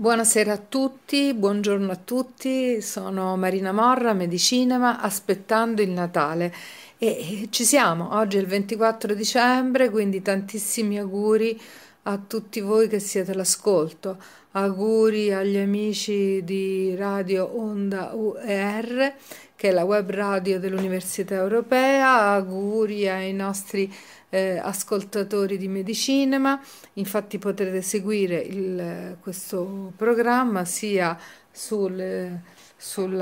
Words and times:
Buonasera 0.00 0.54
a 0.54 0.56
tutti, 0.56 1.34
buongiorno 1.34 1.92
a 1.92 1.96
tutti, 2.02 2.80
sono 2.80 3.36
Marina 3.36 3.70
Morra, 3.70 4.14
Medicinema, 4.14 4.98
aspettando 4.98 5.82
il 5.82 5.90
Natale. 5.90 6.54
E 6.96 7.48
ci 7.50 7.64
siamo, 7.64 8.16
oggi 8.16 8.38
è 8.38 8.40
il 8.40 8.46
24 8.46 9.12
dicembre, 9.12 9.90
quindi 9.90 10.22
tantissimi 10.22 10.98
auguri 10.98 11.60
a 12.04 12.18
tutti 12.26 12.60
voi 12.60 12.88
che 12.88 12.98
siete 12.98 13.32
all'ascolto, 13.32 14.16
auguri 14.52 15.34
agli 15.34 15.58
amici 15.58 16.42
di 16.44 16.94
Radio 16.96 17.60
Onda 17.60 18.12
UER, 18.14 19.12
che 19.54 19.68
è 19.68 19.70
la 19.70 19.84
web 19.84 20.08
radio 20.08 20.58
dell'Università 20.58 21.34
Europea, 21.34 22.20
auguri 22.20 23.06
ai 23.06 23.34
nostri 23.34 23.92
eh, 24.30 24.58
ascoltatori 24.58 25.58
di 25.58 25.68
Medicinema, 25.68 26.60
infatti 26.94 27.38
potrete 27.38 27.82
seguire 27.82 28.38
il, 28.38 29.16
questo 29.20 29.92
programma 29.96 30.64
sia 30.64 31.18
sul, 31.50 32.38
sul 32.76 33.12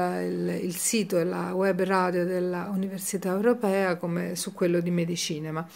il, 0.62 0.74
sito 0.74 1.18
e 1.18 1.24
la 1.24 1.54
web 1.54 1.82
radio 1.82 2.24
dell'Università 2.24 3.30
Europea 3.30 3.96
come 3.96 4.36
su 4.36 4.52
quello 4.52 4.80
di 4.80 4.90
Medicinema. 4.90 5.66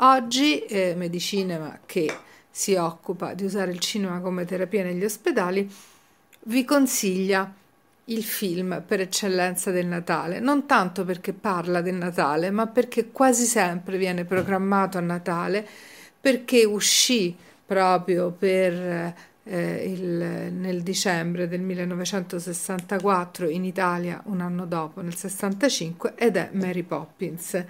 Oggi 0.00 0.60
eh, 0.60 0.94
Medicinema 0.96 1.80
che 1.84 2.10
si 2.48 2.74
occupa 2.74 3.34
di 3.34 3.44
usare 3.44 3.72
il 3.72 3.80
cinema 3.80 4.20
come 4.20 4.44
terapia 4.44 4.82
negli 4.82 5.04
ospedali 5.04 5.70
vi 6.44 6.64
consiglia 6.64 7.52
il 8.08 8.22
film 8.22 8.84
per 8.86 9.00
eccellenza 9.00 9.70
del 9.70 9.86
Natale, 9.86 10.38
non 10.38 10.66
tanto 10.66 11.04
perché 11.04 11.32
parla 11.32 11.80
del 11.80 11.94
Natale, 11.94 12.50
ma 12.50 12.66
perché 12.66 13.10
quasi 13.10 13.44
sempre 13.44 13.98
viene 13.98 14.24
programmato 14.24 14.98
a 14.98 15.00
Natale, 15.00 15.66
perché 16.20 16.64
uscì 16.64 17.36
proprio 17.64 18.30
per, 18.30 19.14
eh, 19.42 19.92
il, 19.92 20.52
nel 20.52 20.82
dicembre 20.82 21.48
del 21.48 21.60
1964 21.60 23.48
in 23.48 23.64
Italia, 23.64 24.22
un 24.26 24.40
anno 24.40 24.66
dopo, 24.66 25.00
nel 25.00 25.16
65, 25.16 26.14
ed 26.14 26.36
è 26.36 26.50
Mary 26.52 26.84
Poppins. 26.84 27.64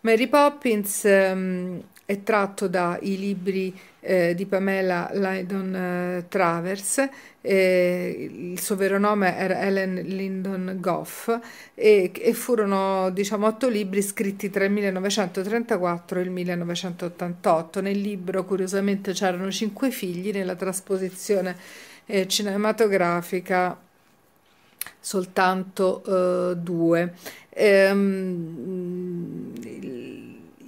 Mary 0.00 0.28
Poppins 0.28 1.04
ehm, 1.04 1.82
è 2.06 2.22
tratto 2.22 2.68
dai 2.68 3.18
libri 3.18 3.76
eh, 4.00 4.34
di 4.36 4.46
Pamela 4.46 5.10
Lydon 5.12 5.74
eh, 5.74 6.24
Travers, 6.28 7.08
eh, 7.40 8.30
il 8.52 8.60
suo 8.60 8.76
vero 8.76 8.98
nome 8.98 9.36
era 9.36 9.60
Ellen 9.60 9.94
Lyndon 9.94 10.76
Goff 10.78 11.36
e, 11.74 12.12
e, 12.14 12.32
furono 12.32 13.10
diciamo 13.10 13.48
otto 13.48 13.68
libri 13.68 14.02
scritti 14.02 14.50
tra 14.50 14.64
il 14.64 14.70
1934 14.70 16.20
e 16.20 16.22
il 16.22 16.30
1988. 16.30 17.80
Nel 17.80 18.00
libro 18.00 18.44
curiosamente 18.44 19.12
c'erano 19.12 19.50
cinque 19.50 19.90
figli, 19.90 20.30
nella 20.30 20.54
trasposizione 20.54 21.56
eh, 22.06 22.28
cinematografica 22.28 23.76
soltanto 25.00 26.52
eh, 26.52 26.56
due. 26.56 27.14
Ehm, 27.50 29.52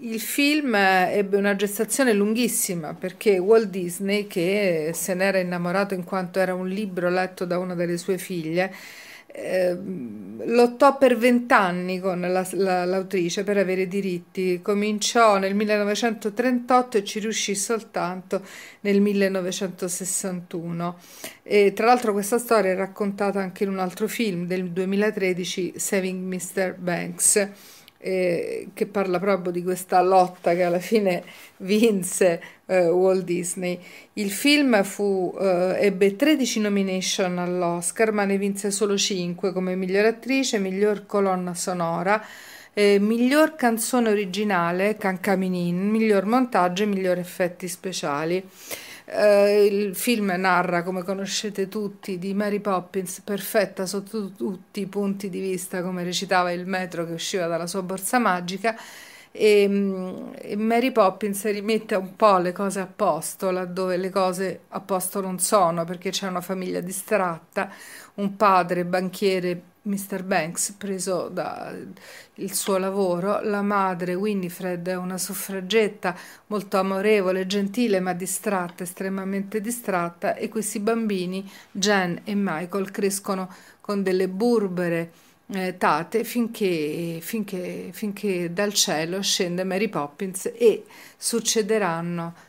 il 0.01 0.21
film 0.21 0.75
ebbe 0.75 1.37
una 1.37 1.57
gestazione 1.57 2.13
lunghissima 2.13 2.95
perché 2.95 3.39
Walt 3.39 3.69
Disney, 3.69 4.27
che 4.27 4.93
se 4.95 5.15
n'era 5.15 5.39
innamorato 5.39 5.95
in 5.95 6.05
quanto 6.05 6.39
era 6.39 6.55
un 6.55 6.69
libro 6.69 7.09
letto 7.11 7.45
da 7.45 7.59
una 7.59 7.75
delle 7.75 7.99
sue 7.99 8.19
figlie, 8.19 8.73
eh, 9.27 9.77
lottò 10.45 10.97
per 10.97 11.17
vent'anni 11.17 12.01
con 12.01 12.21
la, 12.21 12.47
la, 12.53 12.85
l'autrice 12.85 13.45
per 13.45 13.57
avere 13.57 13.87
diritti. 13.89 14.61
Cominciò 14.63 15.39
nel 15.39 15.55
1938 15.55 16.99
e 16.99 17.05
ci 17.05 17.19
riuscì 17.19 17.55
soltanto 17.55 18.43
nel 18.81 19.01
1961. 19.01 20.99
E, 21.43 21.73
tra 21.73 21.87
l'altro 21.87 22.13
questa 22.13 22.39
storia 22.39 22.73
è 22.73 22.77
raccontata 22.77 23.41
anche 23.41 23.65
in 23.65 23.71
un 23.71 23.79
altro 23.79 24.07
film 24.07 24.47
del 24.47 24.71
2013, 24.71 25.75
Saving 25.77 26.33
Mr. 26.33 26.75
Banks 26.77 27.77
che 28.73 28.87
parla 28.87 29.19
proprio 29.19 29.53
di 29.53 29.63
questa 29.63 30.01
lotta 30.01 30.55
che 30.55 30.63
alla 30.63 30.79
fine 30.79 31.23
vinse 31.59 32.41
eh, 32.67 32.89
Walt 32.89 33.25
Disney. 33.25 33.79
Il 34.15 34.31
film 34.31 34.83
fu, 34.83 35.37
eh, 35.39 35.77
ebbe 35.81 36.17
13 36.17 36.61
nomination 36.61 37.39
all'Oscar, 37.39 38.13
ma 38.13 38.25
ne 38.25 38.39
vinse 38.39 38.71
solo 38.71 38.97
5 38.97 39.53
come 39.53 39.75
miglior 39.75 40.07
attrice, 40.07 40.59
miglior 40.59 41.07
colonna 41.07 41.55
sonora. 41.55 42.25
Eh, 42.73 42.99
miglior 43.01 43.57
canzone 43.57 44.11
originale, 44.11 44.97
Cancaminin, 44.97 45.89
miglior 45.89 46.25
montaggio 46.27 46.85
e 46.85 46.87
miglior 46.87 47.19
effetti 47.19 47.67
speciali. 47.67 48.43
Uh, 49.11 49.65
il 49.65 49.95
film 49.95 50.35
narra, 50.37 50.83
come 50.83 51.03
conoscete 51.03 51.69
tutti, 51.69 52.19
di 52.19 52.35
Mary 52.35 52.61
Poppins, 52.61 53.21
perfetta 53.21 53.87
sotto 53.87 54.33
tutti 54.33 54.81
i 54.81 54.87
punti 54.87 55.31
di 55.31 55.41
vista, 55.41 55.83
come 55.83 56.03
recitava 56.05 56.53
il 56.53 56.67
metro 56.67 57.07
che 57.07 57.13
usciva 57.13 57.47
dalla 57.47 57.67
sua 57.67 57.83
borsa 57.83 58.19
magica. 58.19 58.77
E, 59.31 59.67
mm, 59.69 60.33
e, 60.35 60.57
Mary 60.57 60.93
Poppins 60.93 61.43
rimette 61.51 61.95
un 61.95 62.17
po' 62.17 62.39
le 62.39 62.53
cose 62.53 62.81
a 62.81 62.87
posto 62.87 63.51
laddove 63.51 63.97
le 63.97 64.11
cose 64.11 64.63
a 64.69 64.81
posto 64.81 65.21
non 65.21 65.39
sono 65.39 65.85
perché 65.85 66.11
c'è 66.11 66.27
una 66.27 66.41
famiglia 66.41 66.81
distratta, 66.81 67.71
un 68.15 68.37
padre 68.37 68.85
banchiere 68.85 69.61
Mr. 69.89 70.23
Banks 70.23 70.75
preso 70.77 71.29
dal 71.29 71.93
suo 72.51 72.77
lavoro, 72.77 73.41
la 73.41 73.63
madre 73.63 74.15
Winifred 74.15 74.87
è 74.87 74.97
una 74.97 75.19
suffragetta 75.19 76.15
molto 76.47 76.77
amorevole, 76.79 77.47
gentile 77.47 77.99
ma 78.01 78.13
distratta, 78.13 78.83
estremamente 78.83 79.61
distratta 79.61 80.35
e 80.35 80.49
questi 80.49 80.79
bambini, 80.79 81.51
Jen 81.73 82.21
e 82.25 82.35
Michael, 82.35 82.91
crescono 82.91 83.53
con 83.81 84.03
delle 84.03 84.29
burbere 84.29 85.11
eh, 85.51 85.77
tate 85.79 86.25
finché, 86.25 87.19
finché, 87.23 87.89
finché 87.93 88.53
dal 88.53 88.75
cielo 88.75 89.23
scende 89.23 89.65
Mary 89.65 89.89
Poppins 89.89 90.53
e 90.55 90.85
succederanno 91.17 92.47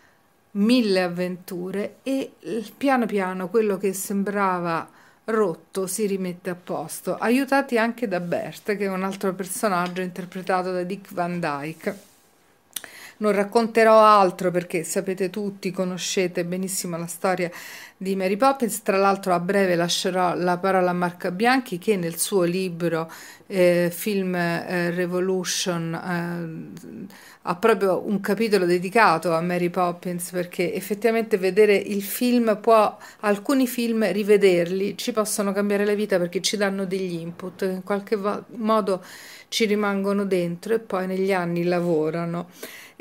mille 0.52 1.04
avventure 1.04 1.98
e 2.04 2.32
piano 2.76 3.06
piano 3.06 3.50
quello 3.50 3.78
che 3.78 3.94
sembrava 3.94 4.90
rotto 5.30 5.88
si 5.88 6.06
rimette 6.06 6.50
a 6.50 6.56
posto, 6.56 7.16
aiutati 7.16 7.78
anche 7.78 8.08
da 8.08 8.20
Bert, 8.20 8.76
che 8.76 8.86
è 8.86 8.90
un 8.90 9.04
altro 9.04 9.34
personaggio 9.34 10.02
interpretato 10.02 10.72
da 10.72 10.84
Dick 10.84 11.14
Van 11.14 11.40
Dyke. 11.40 12.09
Non 13.22 13.34
racconterò 13.34 14.00
altro 14.00 14.50
perché 14.50 14.86
sapete 14.86 15.30
tutti, 15.30 15.72
conoscete 15.72 16.46
benissimo 16.46 16.98
la 16.98 17.06
storia 17.06 17.52
di 17.98 18.16
Mary 18.16 18.38
Poppins. 18.38 18.82
Tra 18.82 18.96
l'altro 18.96 19.34
a 19.34 19.42
breve 19.42 19.76
lascerò 19.76 20.36
la 20.36 20.58
parola 20.58 20.92
a 20.92 20.94
Marca 20.94 21.30
Bianchi 21.30 21.80
che 21.80 21.98
nel 21.98 22.18
suo 22.18 22.44
libro 22.44 23.12
eh, 23.48 23.90
Film 23.94 24.36
eh, 24.36 24.92
Revolution 24.92 25.94
eh, 25.94 27.10
ha 27.42 27.56
proprio 27.58 28.08
un 28.08 28.22
capitolo 28.22 28.66
dedicato 28.66 29.34
a 29.34 29.42
Mary 29.42 29.70
Poppins 29.70 30.30
perché 30.32 30.74
effettivamente 30.74 31.38
vedere 31.38 31.76
il 31.76 32.02
film 32.02 32.58
può, 32.62 32.98
alcuni 33.22 33.68
film 33.68 34.10
rivederli 34.10 34.96
ci 34.98 35.12
possono 35.12 35.52
cambiare 35.52 35.84
la 35.84 35.94
vita 35.94 36.18
perché 36.18 36.40
ci 36.42 36.56
danno 36.56 36.86
degli 36.86 37.16
input, 37.20 37.64
in 37.64 37.84
qualche 37.84 38.18
modo 38.56 39.04
ci 39.50 39.66
rimangono 39.66 40.24
dentro 40.24 40.74
e 40.74 40.80
poi 40.80 41.06
negli 41.06 41.34
anni 41.34 41.66
lavorano. 41.66 42.48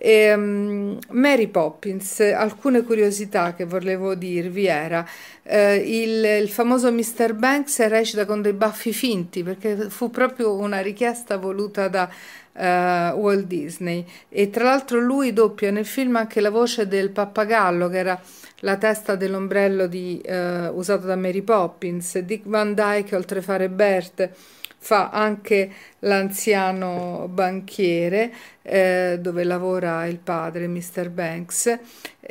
E, 0.01 0.33
um, 0.33 0.97
Mary 1.11 1.49
Poppins, 1.49 2.21
alcune 2.21 2.85
curiosità 2.85 3.55
che 3.55 3.65
volevo 3.65 4.15
dirvi 4.15 4.67
era 4.67 5.05
eh, 5.43 5.75
il, 5.75 6.43
il, 6.43 6.49
famoso 6.49 6.93
Mr. 6.93 7.35
Banks 7.35 7.85
recita 7.89 8.25
con 8.25 8.41
dei 8.41 8.53
baffi 8.53 8.93
finti 8.93 9.43
perché 9.43 9.91
fu 9.91 10.09
proprio 10.09 10.55
una 10.55 10.81
richiesta 10.83 11.37
voluta 11.37 11.89
da 11.89 12.09
uh, 12.09 13.19
Walt 13.19 13.47
Disney 13.47 14.05
e 14.29 14.51
tra 14.51 14.65
l'altro 14.65 15.01
lui 15.01 15.33
doppia 15.33 15.73
nel 15.73 15.85
film 15.85 16.15
anche 16.15 16.41
la 16.41 16.51
voce 16.51 16.87
del 16.87 17.11
pappagallo 17.11 17.89
che 17.89 17.99
era 17.99 18.21
la 18.61 18.77
testa 18.77 19.17
dell'ombrello 19.17 19.89
di, 19.89 20.23
uh, 20.25 20.77
usato 20.77 21.07
da 21.07 21.17
Mary 21.17 21.43
Poppins, 21.43 22.19
Dick 22.19 22.47
Van 22.47 22.73
Dyke 22.73 23.17
oltre 23.17 23.41
a 23.41 23.43
fare 23.43 23.69
Bert 23.69 24.31
fa 24.79 25.11
anche 25.11 25.71
l'anziano 26.01 27.29
banchiere 27.29 28.33
eh, 28.63 29.19
dove 29.21 29.45
lavora 29.45 30.07
il 30.07 30.19
padre, 30.19 30.67
Mr. 30.69 31.11
Banks. 31.11 31.79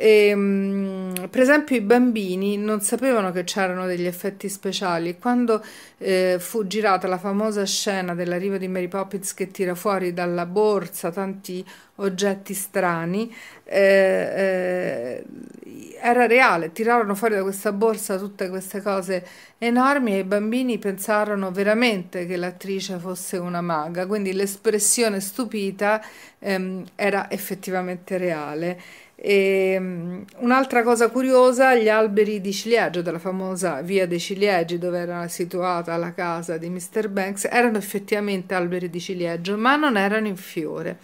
E, 0.00 0.32
mh, 0.32 0.38
mm, 0.38 1.14
per 1.28 1.40
esempio 1.40 1.74
i 1.74 1.80
bambini 1.80 2.56
non 2.56 2.80
sapevano 2.80 3.32
che 3.32 3.42
c'erano 3.42 3.84
degli 3.84 4.06
effetti 4.06 4.48
speciali. 4.48 5.18
Quando 5.18 5.60
eh, 5.98 6.36
fu 6.38 6.68
girata 6.68 7.08
la 7.08 7.18
famosa 7.18 7.64
scena 7.66 8.14
dell'arrivo 8.14 8.58
di 8.58 8.68
Mary 8.68 8.86
Poppins 8.86 9.34
che 9.34 9.48
tira 9.50 9.74
fuori 9.74 10.12
dalla 10.12 10.46
borsa 10.46 11.10
tanti 11.10 11.64
oggetti 11.96 12.54
strani, 12.54 13.34
eh, 13.64 14.32
eh 14.36 15.24
era 16.00 16.26
reale, 16.26 16.72
tirarono 16.72 17.14
fuori 17.14 17.34
da 17.34 17.42
questa 17.42 17.72
borsa 17.72 18.18
tutte 18.18 18.48
queste 18.48 18.80
cose 18.80 19.26
enormi 19.58 20.14
e 20.14 20.18
i 20.18 20.24
bambini 20.24 20.78
pensarono 20.78 21.50
veramente 21.50 22.24
che 22.26 22.36
l'attrice 22.36 22.98
fosse 22.98 23.36
una 23.36 23.60
maga, 23.60 24.06
quindi 24.06 24.32
l'espressione 24.32 25.20
stupita 25.20 26.00
ehm, 26.38 26.84
era 26.94 27.30
effettivamente 27.30 28.16
reale. 28.16 28.80
E, 29.20 29.74
um, 29.76 30.24
un'altra 30.36 30.84
cosa 30.84 31.08
curiosa, 31.10 31.74
gli 31.74 31.88
alberi 31.88 32.40
di 32.40 32.52
ciliegio 32.52 33.02
della 33.02 33.18
famosa 33.18 33.82
via 33.82 34.06
dei 34.06 34.20
ciliegi 34.20 34.78
dove 34.78 34.98
era 35.00 35.26
situata 35.26 35.96
la 35.96 36.14
casa 36.14 36.56
di 36.56 36.68
Mr. 36.68 37.08
Banks 37.08 37.48
erano 37.50 37.78
effettivamente 37.78 38.54
alberi 38.54 38.88
di 38.88 39.00
ciliegio, 39.00 39.56
ma 39.56 39.74
non 39.74 39.96
erano 39.96 40.28
in 40.28 40.36
fiore. 40.36 40.98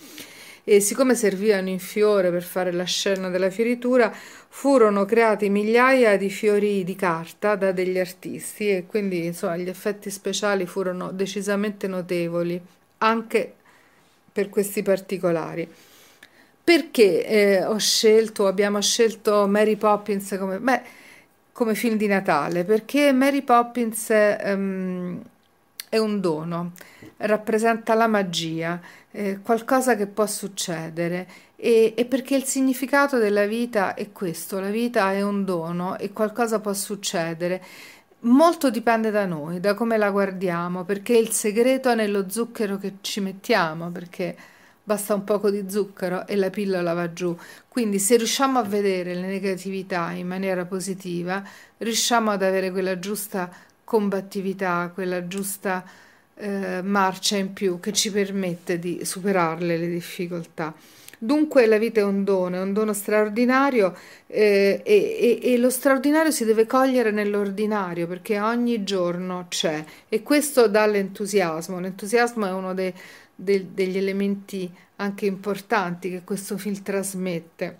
E 0.62 0.78
siccome 0.78 1.16
servivano 1.16 1.68
in 1.68 1.80
fiore 1.80 2.30
per 2.30 2.44
fare 2.44 2.70
la 2.70 2.84
scena 2.84 3.28
della 3.30 3.50
fioritura, 3.50 4.14
furono 4.48 5.04
creati 5.04 5.48
migliaia 5.50 6.16
di 6.16 6.30
fiori 6.30 6.84
di 6.84 6.94
carta 6.94 7.56
da 7.56 7.72
degli 7.72 7.98
artisti 7.98 8.70
e 8.70 8.86
quindi 8.86 9.24
insomma 9.26 9.56
gli 9.56 9.68
effetti 9.68 10.08
speciali 10.10 10.66
furono 10.66 11.10
decisamente 11.10 11.88
notevoli 11.88 12.62
anche 12.98 13.54
per 14.32 14.48
questi 14.48 14.82
particolari. 14.82 15.68
Perché 16.64 17.26
eh, 17.26 17.64
ho 17.64 17.76
scelto, 17.76 18.46
abbiamo 18.46 18.80
scelto 18.80 19.46
Mary 19.46 19.76
Poppins 19.76 20.34
come, 20.38 20.58
beh, 20.58 20.82
come 21.52 21.74
film 21.74 21.96
di 21.96 22.06
Natale? 22.06 22.64
Perché 22.64 23.12
Mary 23.12 23.42
Poppins 23.42 24.08
um, 24.08 25.22
è 25.90 25.98
un 25.98 26.20
dono, 26.20 26.72
rappresenta 27.18 27.92
la 27.94 28.06
magia, 28.06 28.80
eh, 29.10 29.40
qualcosa 29.42 29.94
che 29.94 30.06
può 30.06 30.26
succedere 30.26 31.28
e, 31.56 31.92
e, 31.96 32.04
perché 32.06 32.34
il 32.34 32.44
significato 32.44 33.18
della 33.18 33.46
vita 33.46 33.94
è 33.94 34.10
questo, 34.10 34.58
la 34.58 34.70
vita 34.70 35.12
è 35.12 35.22
un 35.22 35.44
dono 35.44 35.98
e 35.98 36.12
qualcosa 36.12 36.60
può 36.60 36.72
succedere. 36.72 37.62
Molto 38.20 38.70
dipende 38.70 39.10
da 39.10 39.26
noi, 39.26 39.60
da 39.60 39.74
come 39.74 39.98
la 39.98 40.10
guardiamo, 40.10 40.84
perché 40.84 41.16
il 41.16 41.30
segreto 41.30 41.90
è 41.90 41.94
nello 41.94 42.28
zucchero 42.28 42.78
che 42.78 42.94
ci 43.02 43.20
mettiamo, 43.20 43.90
perché 43.90 44.34
basta 44.84 45.14
un 45.14 45.24
poco 45.24 45.50
di 45.50 45.64
zucchero 45.68 46.26
e 46.26 46.36
la 46.36 46.50
pillola 46.50 46.92
va 46.92 47.12
giù. 47.12 47.36
Quindi 47.66 47.98
se 47.98 48.16
riusciamo 48.16 48.58
a 48.58 48.62
vedere 48.62 49.14
le 49.14 49.26
negatività 49.26 50.10
in 50.12 50.26
maniera 50.26 50.66
positiva, 50.66 51.42
riusciamo 51.78 52.30
ad 52.30 52.42
avere 52.42 52.70
quella 52.70 52.98
giusta 52.98 53.50
combattività, 53.82 54.90
quella 54.92 55.26
giusta 55.26 55.84
eh, 56.36 56.82
marcia 56.82 57.36
in 57.36 57.52
più 57.52 57.80
che 57.80 57.92
ci 57.92 58.10
permette 58.10 58.78
di 58.78 59.04
superarle 59.04 59.76
le 59.76 59.88
difficoltà. 59.88 60.74
Dunque 61.16 61.64
la 61.66 61.78
vita 61.78 62.00
è 62.00 62.04
un 62.04 62.22
dono, 62.22 62.56
è 62.56 62.60
un 62.60 62.74
dono 62.74 62.92
straordinario 62.92 63.96
eh, 64.26 64.82
e, 64.84 65.40
e, 65.42 65.52
e, 65.52 65.56
lo 65.56 65.70
straordinario 65.70 66.30
si 66.30 66.44
deve 66.44 66.66
cogliere 66.66 67.12
nell'ordinario 67.12 68.06
perché 68.06 68.38
ogni 68.40 68.84
giorno 68.84 69.46
c'è 69.48 69.82
e 70.08 70.22
questo 70.22 70.68
dà 70.68 70.84
l'entusiasmo. 70.84 71.80
L'entusiasmo 71.80 72.46
è 72.46 72.52
uno 72.52 72.74
dei 72.74 72.92
de, 73.34 73.72
degli 73.72 73.96
elementi 73.96 74.70
anche 74.96 75.26
importanti 75.26 76.10
che 76.10 76.22
questo 76.24 76.56
film 76.58 76.82
trasmette. 76.82 77.78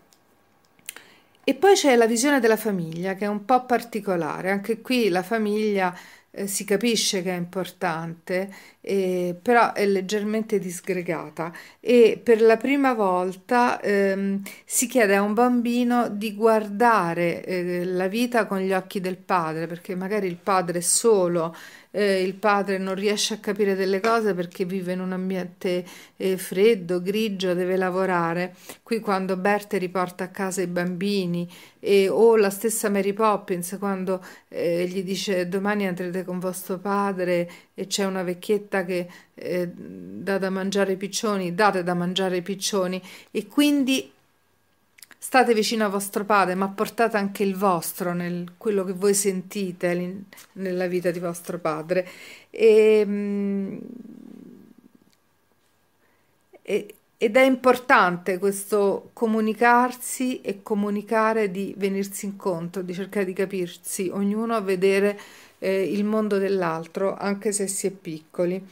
E 1.45 1.55
poi 1.55 1.75
c'è 1.75 1.95
la 1.97 2.07
visione 2.07 2.41
della 2.41 2.57
famiglia 2.57 3.15
che 3.15 3.27
è 3.27 3.29
un 3.29 3.45
po' 3.45 3.67
particolare, 3.67 4.51
anche 4.51 4.81
qui 4.81 5.09
la 5.11 5.23
famiglia 5.23 5.95
eh, 6.31 6.47
si 6.47 6.65
capisce 6.65 7.23
che 7.23 7.33
è 7.33 7.37
importante, 7.37 8.53
eh, 8.87 9.35
però 9.41 9.73
è 9.73 9.87
leggermente 9.87 10.59
disgregata 10.59 11.51
e 11.81 12.21
per 12.23 12.43
la 12.43 12.59
prima 12.59 12.93
volta 12.93 13.81
ehm, 13.81 14.43
si 14.65 14.87
chiede 14.87 15.17
a 15.17 15.23
un 15.23 15.33
bambino 15.33 16.09
di 16.09 16.35
guardare 16.35 17.43
eh, 17.45 17.85
la 17.85 18.09
vita 18.09 18.45
con 18.47 18.59
gli 18.59 18.73
occhi 18.73 19.01
del 19.01 19.17
padre, 19.17 19.67
perché 19.67 19.95
magari 19.95 20.27
il 20.27 20.37
padre 20.37 20.79
è 20.79 20.83
solo 20.83 21.55
eh, 21.97 22.23
il 22.23 22.35
padre 22.35 22.77
non 22.79 22.97
riesce 22.97 23.35
a 23.35 23.39
capire 23.39 23.77
delle 23.77 24.01
cose 24.01 24.35
perché 24.35 24.65
vive 24.65 24.93
in 24.95 25.01
un 25.01 25.13
ambiente 25.13 25.85
eh, 26.17 26.37
freddo, 26.37 27.01
grigio, 27.01 27.55
deve 27.55 27.77
lavorare. 27.77 28.55
Qui 28.83 28.99
quando 28.99 29.37
Bert 29.37 29.75
riporta 29.75 30.25
a 30.25 30.29
casa 30.29 30.61
i 30.61 30.67
bambini 30.67 31.49
e, 31.79 32.09
o 32.09 32.37
la 32.37 32.51
stessa 32.51 32.89
Mary 32.91 33.13
Poppins 33.13 33.77
quando 33.79 34.21
eh, 34.49 34.87
gli 34.87 35.05
dice 35.05 35.49
domani 35.49 35.87
andrete 35.87 36.25
con 36.25 36.41
vostro 36.41 36.79
padre 36.79 37.49
e 37.75 37.87
c'è 37.87 38.05
una 38.05 38.23
vecchietta 38.23 38.85
che 38.85 39.09
eh, 39.35 39.69
dà 39.69 40.39
da 40.39 40.51
mangiare 40.51 40.93
i 40.93 40.97
piccioni, 40.97 41.55
date 41.55 41.83
da 41.83 41.95
mangiare 41.95 42.39
i 42.39 42.43
piccioni 42.43 43.03
e 43.31 43.47
quindi 43.47 44.13
State 45.25 45.55
vicino 45.55 45.87
a 45.87 45.89
vostro 45.89 46.27
padre, 46.27 46.55
ma 46.55 46.69
portate 46.69 47.17
anche 47.17 47.43
il 47.43 47.57
vostro, 47.57 48.13
nel, 48.13 48.53
quello 48.59 48.85
che 48.85 48.93
voi 48.93 49.15
sentite 49.15 50.25
nella 50.53 50.87
vita 50.87 51.11
di 51.11 51.19
vostro 51.19 51.59
padre. 51.59 52.07
Ehm, 52.51 53.81
e, 56.61 56.95
ed 57.17 57.37
è 57.37 57.43
importante 57.43 58.39
questo 58.39 59.11
comunicarsi 59.15 60.43
e 60.43 60.63
comunicare 60.63 61.51
di 61.51 61.75
venirsi 61.79 62.27
incontro, 62.27 62.83
di 62.83 62.93
cercare 62.93 63.25
di 63.25 63.33
capirsi, 63.33 64.11
ognuno 64.13 64.55
a 64.55 64.61
vedere 64.61 65.19
eh, 65.65 65.83
il 65.83 66.05
mondo 66.05 66.37
dell'altro, 66.37 67.17
anche 67.17 67.51
se 67.53 67.67
si 67.67 67.87
è 67.87 67.91
piccoli. 67.91 68.63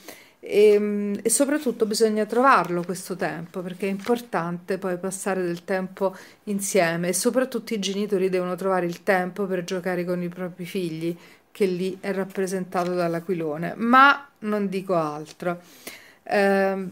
E, 0.41 0.73
ehm, 0.73 1.21
e, 1.23 1.31
soprattutto 1.31 1.87
bisogna 1.87 2.27
trovarlo 2.27 2.83
questo 2.83 3.17
tempo 3.17 3.63
perché 3.63 3.87
è 3.87 3.91
importante 3.91 4.77
poi 4.77 4.99
passare 4.99 5.43
del 5.43 5.65
tempo 5.65 6.15
insieme. 6.45 7.09
E 7.09 7.13
soprattutto 7.15 7.73
i 7.73 7.79
genitori 7.79 8.29
devono 8.29 8.55
trovare 8.57 8.87
il 8.87 9.03
tempo 9.03 9.47
per 9.47 9.65
giocare 9.65 10.05
con 10.05 10.23
i 10.23 10.29
propri 10.29 10.67
figli 10.67 11.17
che 11.51 11.67
lì 11.67 11.97
è 12.01 12.13
rappresentato 12.13 12.95
dall'aquilone. 12.95 13.75
Ma 13.77 14.29
non 14.41 14.69
dico 14.69 14.95
altro. 14.95 15.61
Eh, 16.25 16.89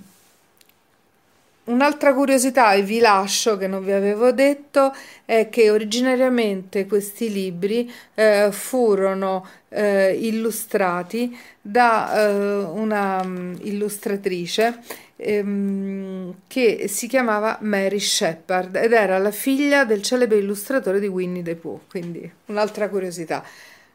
Un'altra 1.71 2.13
curiosità 2.15 2.73
e 2.73 2.83
vi 2.83 2.99
lascio 2.99 3.57
che 3.57 3.69
non 3.69 3.85
vi 3.85 3.93
avevo 3.93 4.33
detto 4.33 4.93
è 5.25 5.49
che 5.49 5.71
originariamente 5.71 6.85
questi 6.85 7.31
libri 7.31 7.89
eh, 8.15 8.49
furono 8.51 9.47
eh, 9.69 10.19
illustrati 10.21 11.39
da 11.61 12.13
eh, 12.13 12.65
una 12.65 13.21
um, 13.23 13.57
illustratrice 13.63 14.81
ehm, 15.15 16.39
che 16.49 16.89
si 16.89 17.07
chiamava 17.07 17.59
Mary 17.61 18.01
Shepard 18.01 18.75
ed 18.75 18.93
era 18.93 19.19
la 19.19 19.31
figlia 19.31 19.85
del 19.85 20.03
celebre 20.03 20.39
illustratore 20.39 20.99
di 20.99 21.07
Winnie 21.07 21.45
the 21.45 21.55
Pooh, 21.55 21.83
quindi 21.89 22.29
un'altra 22.47 22.89
curiosità. 22.89 23.45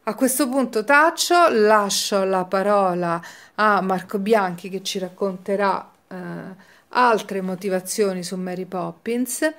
A 0.04 0.14
questo 0.14 0.48
punto 0.48 0.82
taccio, 0.82 1.50
lascio 1.50 2.24
la 2.24 2.44
parola 2.44 3.20
a 3.56 3.82
Marco 3.82 4.18
Bianchi 4.18 4.70
che 4.70 4.82
ci 4.82 4.98
racconterà 4.98 5.90
eh, 6.08 6.74
altre 6.96 7.40
motivazioni 7.40 8.22
su 8.22 8.36
Mary 8.36 8.64
Poppins. 8.64 9.52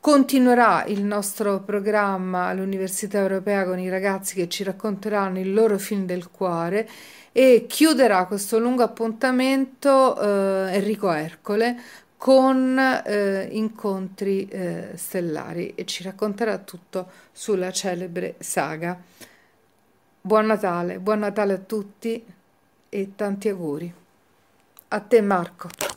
Continuerà 0.00 0.84
il 0.86 1.04
nostro 1.04 1.60
programma 1.60 2.46
all'Università 2.46 3.18
Europea 3.18 3.64
con 3.64 3.78
i 3.78 3.88
ragazzi 3.88 4.34
che 4.34 4.48
ci 4.48 4.64
racconteranno 4.64 5.38
il 5.38 5.52
loro 5.52 5.78
film 5.78 6.06
del 6.06 6.28
cuore 6.28 6.88
e 7.30 7.66
chiuderà 7.68 8.26
questo 8.26 8.58
lungo 8.58 8.82
appuntamento 8.82 10.20
eh, 10.20 10.74
Enrico 10.74 11.10
Ercole 11.12 11.80
con 12.16 12.78
eh, 12.78 13.48
incontri 13.52 14.48
eh, 14.48 14.90
stellari 14.94 15.72
e 15.74 15.84
ci 15.84 16.02
racconterà 16.02 16.58
tutto 16.58 17.08
sulla 17.30 17.70
celebre 17.70 18.34
saga. 18.38 19.00
Buon 20.20 20.46
Natale, 20.46 20.98
buon 20.98 21.20
Natale 21.20 21.52
a 21.54 21.58
tutti 21.58 22.24
e 22.88 23.12
tanti 23.14 23.48
auguri. 23.48 23.92
A 24.88 25.00
te 25.00 25.20
Marco. 25.20 25.91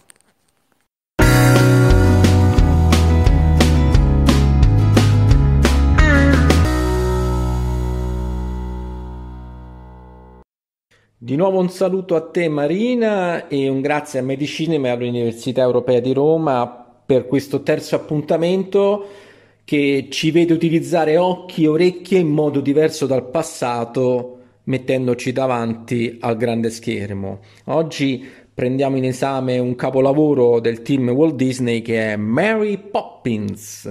Di 11.26 11.36
nuovo 11.36 11.58
un 11.58 11.72
saluto 11.72 12.14
a 12.14 12.22
te 12.22 12.48
Marina 12.50 13.48
e 13.48 13.68
un 13.68 13.82
grazie 13.82 14.20
a 14.20 14.22
Medicinema 14.22 14.90
e 14.90 14.92
all'Università 14.92 15.64
Europea 15.64 16.00
di 16.00 16.14
Roma 16.14 16.68
per 16.68 17.26
questo 17.26 17.64
terzo 17.64 17.96
appuntamento 17.96 19.08
che 19.64 20.06
ci 20.12 20.30
vede 20.30 20.54
utilizzare 20.54 21.18
occhi 21.18 21.64
e 21.64 21.68
orecchie 21.68 22.20
in 22.20 22.28
modo 22.28 22.60
diverso 22.60 23.08
dal 23.08 23.28
passato 23.28 24.38
mettendoci 24.66 25.32
davanti 25.32 26.16
al 26.20 26.38
grande 26.38 26.70
schermo. 26.70 27.40
Oggi 27.64 28.24
prendiamo 28.54 28.98
in 28.98 29.06
esame 29.06 29.58
un 29.58 29.74
capolavoro 29.74 30.60
del 30.60 30.84
team 30.84 31.10
Walt 31.10 31.34
Disney 31.34 31.82
che 31.82 32.14
è 32.14 32.16
Mary 32.18 32.78
Poppins. 32.78 33.90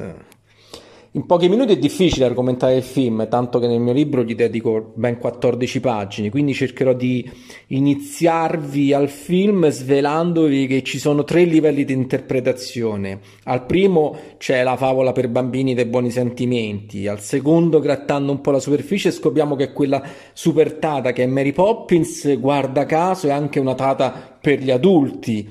In 1.16 1.26
pochi 1.26 1.48
minuti 1.48 1.74
è 1.74 1.78
difficile 1.78 2.24
argomentare 2.24 2.74
il 2.74 2.82
film, 2.82 3.28
tanto 3.28 3.60
che 3.60 3.68
nel 3.68 3.78
mio 3.78 3.92
libro 3.92 4.24
gli 4.24 4.34
dedico 4.34 4.90
ben 4.96 5.18
14 5.20 5.78
pagine, 5.78 6.28
quindi 6.28 6.54
cercherò 6.54 6.92
di 6.92 7.30
iniziarvi 7.68 8.92
al 8.92 9.08
film 9.08 9.68
svelandovi 9.68 10.66
che 10.66 10.82
ci 10.82 10.98
sono 10.98 11.22
tre 11.22 11.44
livelli 11.44 11.84
di 11.84 11.92
interpretazione. 11.92 13.20
Al 13.44 13.64
primo 13.64 14.16
c'è 14.38 14.64
la 14.64 14.76
favola 14.76 15.12
per 15.12 15.28
bambini 15.28 15.72
dei 15.72 15.84
buoni 15.84 16.10
sentimenti, 16.10 17.06
al 17.06 17.20
secondo, 17.20 17.78
grattando 17.78 18.32
un 18.32 18.40
po' 18.40 18.50
la 18.50 18.58
superficie, 18.58 19.12
scopriamo 19.12 19.54
che 19.54 19.72
quella 19.72 20.02
super 20.32 20.72
tata 20.72 21.12
che 21.12 21.22
è 21.22 21.26
Mary 21.26 21.52
Poppins, 21.52 22.36
guarda 22.40 22.86
caso, 22.86 23.28
è 23.28 23.30
anche 23.30 23.60
una 23.60 23.76
tata 23.76 24.36
per 24.40 24.58
gli 24.58 24.72
adulti 24.72 25.48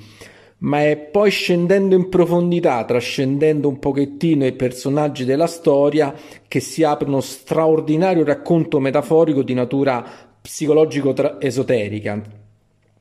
ma 0.64 0.82
è 0.82 0.96
poi 0.96 1.30
scendendo 1.30 1.94
in 1.94 2.08
profondità, 2.08 2.84
trascendendo 2.84 3.68
un 3.68 3.78
pochettino 3.78 4.46
i 4.46 4.52
personaggi 4.52 5.24
della 5.24 5.46
storia, 5.46 6.14
che 6.48 6.60
si 6.60 6.82
apre 6.82 7.06
uno 7.06 7.20
straordinario 7.20 8.24
racconto 8.24 8.80
metaforico 8.80 9.42
di 9.42 9.52
natura 9.52 10.02
psicologico-esoterica, 10.40 12.22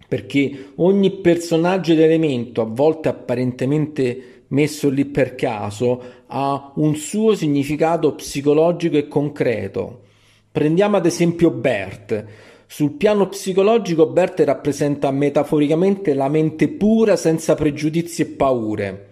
perché 0.08 0.72
ogni 0.75 1.12
personaggio 1.12 1.93
ed 1.93 2.01
elemento, 2.01 2.62
a 2.62 2.65
volte 2.65 3.08
apparentemente 3.08 4.43
messo 4.48 4.89
lì 4.89 5.05
per 5.05 5.36
caso, 5.36 6.01
ha 6.27 6.74
un 6.75 6.96
suo 6.96 7.34
significato 7.34 8.13
psicologico 8.13 8.98
e 8.98 9.08
concreto. 9.08 10.01
Prendiamo 10.51 10.98
ad 10.98 11.05
esempio 11.05 11.50
Bert. 11.50 12.25
Sul 12.74 12.94
piano 12.94 13.30
psicologico 13.30 14.08
Bert 14.08 14.39
rappresenta 14.39 15.12
metaforicamente 15.12 16.15
la 16.15 16.27
mente 16.27 16.70
pura 16.70 17.15
senza 17.15 17.53
pregiudizi 17.53 18.24
e 18.24 18.25
paure. 18.25 19.10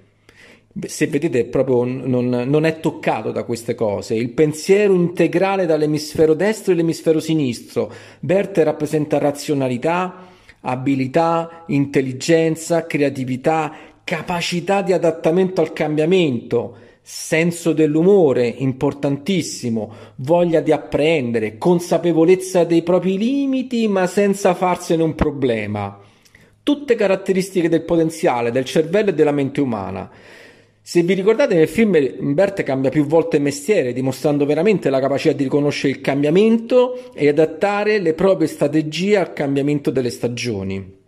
Se 0.87 1.05
vedete, 1.05 1.45
proprio 1.45 1.83
non, 1.83 2.27
non, 2.27 2.65
è 2.65 2.79
toccato 2.79 3.29
da 3.31 3.43
queste 3.43 3.75
cose. 3.75 4.15
Il 4.15 4.31
pensiero 4.31 4.95
integrale 4.95 5.67
dall'emisfero 5.67 6.33
destro 6.33 6.71
e 6.73 6.75
l'emisfero 6.75 7.19
sinistro. 7.19 7.93
Bert 8.19 8.57
rappresenta 8.57 9.19
razionalità, 9.19 10.25
abilità, 10.61 11.65
intelligenza, 11.67 12.87
creatività, 12.87 13.71
capacità 14.03 14.81
di 14.81 14.91
adattamento 14.91 15.61
al 15.61 15.71
cambiamento, 15.71 16.77
senso 17.01 17.73
dell'umore, 17.73 18.47
importantissimo, 18.47 19.93
voglia 20.17 20.59
di 20.61 20.71
apprendere, 20.71 21.57
consapevolezza 21.57 22.63
dei 22.63 22.83
propri 22.83 23.17
limiti 23.17 23.87
ma 23.87 24.05
senza 24.07 24.53
farsene 24.53 25.03
un 25.03 25.15
problema. 25.15 25.99
Tutte 26.63 26.95
caratteristiche 26.95 27.69
del 27.69 27.83
potenziale, 27.83 28.51
del 28.51 28.65
cervello 28.65 29.09
e 29.09 29.13
della 29.13 29.31
mente 29.31 29.61
umana. 29.61 30.09
Se 30.83 31.01
vi 31.03 31.13
ricordate 31.13 31.55
nel 31.55 31.67
film 31.67 32.33
Bert 32.33 32.63
cambia 32.63 32.89
più 32.89 33.05
volte 33.05 33.39
mestiere, 33.39 33.93
dimostrando 33.93 34.45
veramente 34.45 34.89
la 34.89 34.99
capacità 34.99 35.33
di 35.33 35.43
riconoscere 35.43 35.93
il 35.93 36.01
cambiamento 36.01 37.13
e 37.13 37.27
adattare 37.27 37.99
le 37.99 38.13
proprie 38.13 38.47
strategie 38.47 39.17
al 39.17 39.33
cambiamento 39.33 39.91
delle 39.91 40.09
stagioni. 40.09 41.00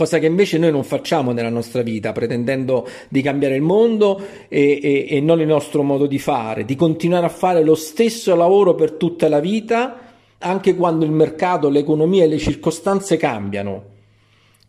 Cosa 0.00 0.18
che 0.18 0.24
invece 0.24 0.56
noi 0.56 0.70
non 0.70 0.82
facciamo 0.82 1.32
nella 1.32 1.50
nostra 1.50 1.82
vita, 1.82 2.12
pretendendo 2.12 2.88
di 3.10 3.20
cambiare 3.20 3.56
il 3.56 3.60
mondo 3.60 4.18
e, 4.48 4.80
e, 4.82 5.06
e 5.10 5.20
non 5.20 5.42
il 5.42 5.46
nostro 5.46 5.82
modo 5.82 6.06
di 6.06 6.18
fare, 6.18 6.64
di 6.64 6.74
continuare 6.74 7.26
a 7.26 7.28
fare 7.28 7.62
lo 7.62 7.74
stesso 7.74 8.34
lavoro 8.34 8.74
per 8.74 8.92
tutta 8.92 9.28
la 9.28 9.40
vita, 9.40 9.98
anche 10.38 10.74
quando 10.74 11.04
il 11.04 11.10
mercato, 11.10 11.68
l'economia 11.68 12.24
e 12.24 12.28
le 12.28 12.38
circostanze 12.38 13.18
cambiano. 13.18 13.98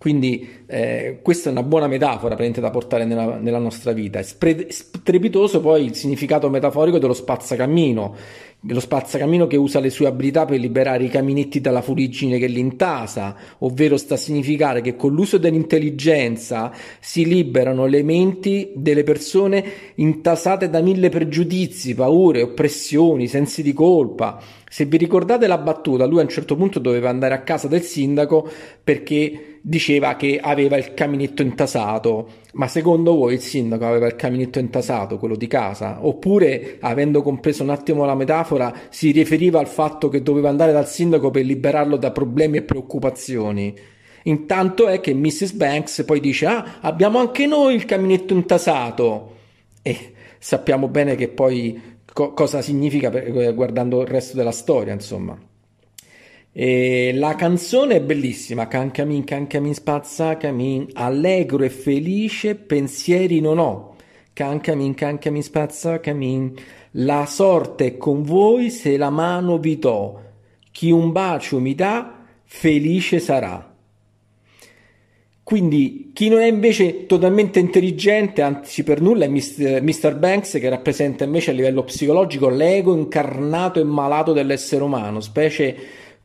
Quindi 0.01 0.63
eh, 0.65 1.19
questa 1.21 1.49
è 1.49 1.51
una 1.51 1.61
buona 1.61 1.85
metafora 1.85 2.33
da 2.33 2.69
portare 2.71 3.05
nella, 3.05 3.37
nella 3.37 3.59
nostra 3.59 3.91
vita. 3.91 4.17
È 4.17 4.23
strepitoso 4.23 5.61
poi 5.61 5.85
il 5.85 5.93
significato 5.93 6.49
metaforico 6.49 6.97
dello 6.97 7.13
spazzacamino, 7.13 8.15
lo 8.61 8.79
spazzacamino 8.79 9.45
che 9.45 9.57
usa 9.57 9.79
le 9.79 9.91
sue 9.91 10.07
abilità 10.07 10.45
per 10.45 10.59
liberare 10.59 11.03
i 11.03 11.09
caminetti 11.09 11.61
dalla 11.61 11.83
fuliggine 11.83 12.39
che 12.39 12.47
li 12.47 12.59
intasa, 12.59 13.35
ovvero 13.59 13.95
sta 13.95 14.15
a 14.15 14.17
significare 14.17 14.81
che 14.81 14.95
con 14.95 15.13
l'uso 15.13 15.37
dell'intelligenza 15.37 16.71
si 16.99 17.23
liberano 17.27 17.85
le 17.85 18.01
menti 18.01 18.71
delle 18.73 19.03
persone 19.03 19.63
intasate 19.93 20.71
da 20.71 20.81
mille 20.81 21.09
pregiudizi, 21.09 21.93
paure, 21.93 22.41
oppressioni, 22.41 23.27
sensi 23.27 23.61
di 23.61 23.73
colpa. 23.73 24.41
Se 24.67 24.85
vi 24.85 24.97
ricordate 24.97 25.45
la 25.45 25.59
battuta, 25.59 26.05
lui 26.05 26.21
a 26.21 26.23
un 26.23 26.29
certo 26.29 26.55
punto 26.55 26.79
doveva 26.79 27.09
andare 27.09 27.35
a 27.35 27.41
casa 27.41 27.67
del 27.67 27.83
sindaco 27.83 28.49
perché 28.83 29.50
diceva 29.61 30.15
che 30.15 30.39
aveva 30.41 30.75
il 30.77 30.93
caminetto 30.93 31.41
intasato, 31.41 32.39
ma 32.53 32.67
secondo 32.67 33.15
voi 33.15 33.35
il 33.35 33.39
sindaco 33.39 33.85
aveva 33.85 34.07
il 34.07 34.15
caminetto 34.15 34.59
intasato, 34.59 35.17
quello 35.17 35.35
di 35.35 35.47
casa? 35.47 36.05
Oppure, 36.05 36.77
avendo 36.79 37.21
compreso 37.21 37.63
un 37.63 37.69
attimo 37.69 38.05
la 38.05 38.15
metafora, 38.15 38.73
si 38.89 39.11
riferiva 39.11 39.59
al 39.59 39.67
fatto 39.67 40.09
che 40.09 40.23
doveva 40.23 40.49
andare 40.49 40.71
dal 40.71 40.87
sindaco 40.87 41.29
per 41.29 41.45
liberarlo 41.45 41.97
da 41.97 42.11
problemi 42.11 42.57
e 42.57 42.63
preoccupazioni? 42.63 43.73
Intanto 44.23 44.87
è 44.87 44.99
che 44.99 45.13
Mrs. 45.13 45.53
Banks 45.53 46.03
poi 46.05 46.19
dice: 46.19 46.45
Ah, 46.45 46.77
abbiamo 46.81 47.19
anche 47.19 47.45
noi 47.47 47.75
il 47.75 47.85
caminetto 47.85 48.33
intasato. 48.33 49.35
E 49.81 50.13
sappiamo 50.37 50.87
bene 50.87 51.15
che 51.15 51.27
poi 51.27 51.99
co- 52.11 52.33
cosa 52.33 52.61
significa 52.61 53.09
per, 53.09 53.53
guardando 53.53 54.01
il 54.01 54.07
resto 54.07 54.35
della 54.35 54.51
storia, 54.51 54.93
insomma. 54.93 55.37
E 56.53 57.13
la 57.13 57.35
canzone 57.35 57.95
è 57.95 58.01
bellissima, 58.01 58.67
Cancamin, 58.67 59.23
Cancamin, 59.23 59.73
spazzacamin, 59.73 60.89
allegro 60.93 61.63
e 61.63 61.69
felice, 61.69 62.55
pensieri 62.55 63.39
non 63.39 63.57
ho. 63.57 63.95
Cancamin, 64.33 64.93
Cancamin, 64.93 65.43
spazzacamin, 65.43 66.53
la 66.91 67.25
sorte 67.25 67.85
è 67.85 67.97
con 67.97 68.23
voi 68.23 68.69
se 68.69 68.97
la 68.97 69.09
mano 69.09 69.59
vi 69.59 69.79
do. 69.79 70.21
Chi 70.71 70.91
un 70.91 71.13
bacio 71.13 71.59
mi 71.59 71.73
dà, 71.73 72.19
felice 72.43 73.19
sarà. 73.19 73.73
Quindi 75.43 76.11
chi 76.13 76.27
non 76.27 76.39
è 76.39 76.47
invece 76.47 77.05
totalmente 77.05 77.59
intelligente, 77.59 78.41
anzi 78.41 78.83
per 78.83 79.01
nulla, 79.01 79.25
è 79.25 79.29
Mr. 79.29 80.15
Banks 80.17 80.51
che 80.59 80.69
rappresenta 80.69 81.23
invece 81.23 81.51
a 81.51 81.53
livello 81.53 81.83
psicologico 81.83 82.49
l'ego 82.49 82.93
incarnato 82.93 83.79
e 83.79 83.83
malato 83.83 84.33
dell'essere 84.33 84.83
umano, 84.83 85.19
specie 85.19 85.75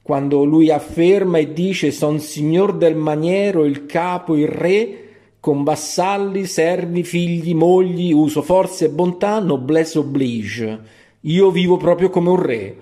quando 0.07 0.45
lui 0.45 0.71
afferma 0.71 1.39
e 1.39 1.53
dice 1.53 1.91
son 1.91 2.21
signor 2.21 2.77
del 2.77 2.95
maniero, 2.95 3.65
il 3.65 3.87
capo, 3.87 4.37
il 4.37 4.47
re, 4.47 4.99
con 5.41 5.65
vassalli, 5.65 6.47
servi, 6.47 7.03
figli, 7.03 7.57
mogli, 7.57 8.13
uso 8.13 8.41
forza 8.41 8.85
e 8.85 8.89
bontà, 8.89 9.41
noblesse 9.41 9.99
oblige. 9.99 10.79
Io 11.23 11.51
vivo 11.51 11.77
proprio 11.77 12.09
come 12.09 12.29
un 12.29 12.41
re. 12.41 12.77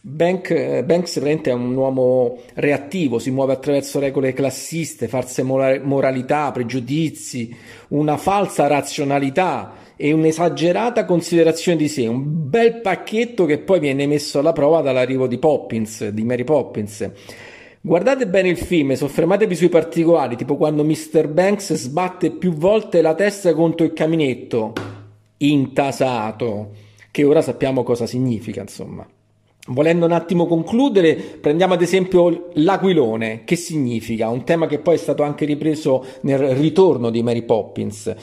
Bank, 0.00 0.82
Banks 0.82 1.18
è 1.18 1.52
un 1.52 1.74
uomo 1.74 2.38
reattivo, 2.54 3.18
si 3.18 3.32
muove 3.32 3.54
attraverso 3.54 3.98
regole 3.98 4.32
classiste, 4.32 5.08
false 5.08 5.42
moralità, 5.42 6.52
pregiudizi, 6.52 7.52
una 7.88 8.16
falsa 8.16 8.68
razionalità 8.68 9.72
e 9.96 10.12
un'esagerata 10.12 11.04
considerazione 11.04 11.78
di 11.78 11.88
sé, 11.88 12.06
un 12.06 12.48
bel 12.48 12.80
pacchetto 12.80 13.44
che 13.44 13.58
poi 13.58 13.80
viene 13.80 14.06
messo 14.06 14.38
alla 14.38 14.52
prova 14.52 14.80
dall'arrivo 14.80 15.26
di 15.26 15.38
Poppins, 15.38 16.08
di 16.08 16.24
Mary 16.24 16.44
Poppins. 16.44 17.10
Guardate 17.80 18.26
bene 18.26 18.48
il 18.48 18.56
film, 18.56 18.94
soffermatevi 18.94 19.54
sui 19.54 19.68
particolari, 19.68 20.36
tipo 20.36 20.56
quando 20.56 20.84
Mr. 20.84 21.28
Banks 21.28 21.74
sbatte 21.74 22.30
più 22.30 22.54
volte 22.54 23.02
la 23.02 23.14
testa 23.14 23.52
contro 23.52 23.84
il 23.84 23.92
caminetto, 23.92 24.72
intasato, 25.36 26.70
che 27.10 27.24
ora 27.24 27.42
sappiamo 27.42 27.82
cosa 27.82 28.06
significa, 28.06 28.62
insomma. 28.62 29.06
Volendo 29.68 30.04
un 30.04 30.12
attimo 30.12 30.46
concludere, 30.46 31.14
prendiamo 31.14 31.74
ad 31.74 31.82
esempio 31.82 32.50
l'aquilone, 32.54 33.44
che 33.44 33.56
significa? 33.56 34.28
Un 34.28 34.44
tema 34.44 34.66
che 34.66 34.78
poi 34.78 34.94
è 34.94 34.98
stato 34.98 35.22
anche 35.22 35.44
ripreso 35.44 36.04
nel 36.22 36.38
ritorno 36.38 37.10
di 37.10 37.22
Mary 37.22 37.42
Poppins. 37.42 38.14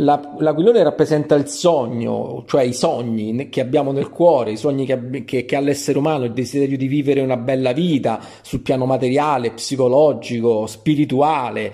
La, 0.00 0.36
l'aquilone 0.38 0.84
rappresenta 0.84 1.34
il 1.34 1.48
sogno, 1.48 2.44
cioè 2.46 2.62
i 2.62 2.72
sogni 2.72 3.48
che 3.48 3.60
abbiamo 3.60 3.90
nel 3.90 4.10
cuore, 4.10 4.52
i 4.52 4.56
sogni 4.56 4.86
che, 4.86 5.24
che, 5.24 5.44
che 5.44 5.56
ha 5.56 5.60
l'essere 5.60 5.98
umano, 5.98 6.24
il 6.24 6.32
desiderio 6.32 6.76
di 6.76 6.86
vivere 6.86 7.20
una 7.20 7.36
bella 7.36 7.72
vita 7.72 8.20
sul 8.42 8.60
piano 8.60 8.86
materiale, 8.86 9.50
psicologico, 9.50 10.66
spirituale. 10.66 11.72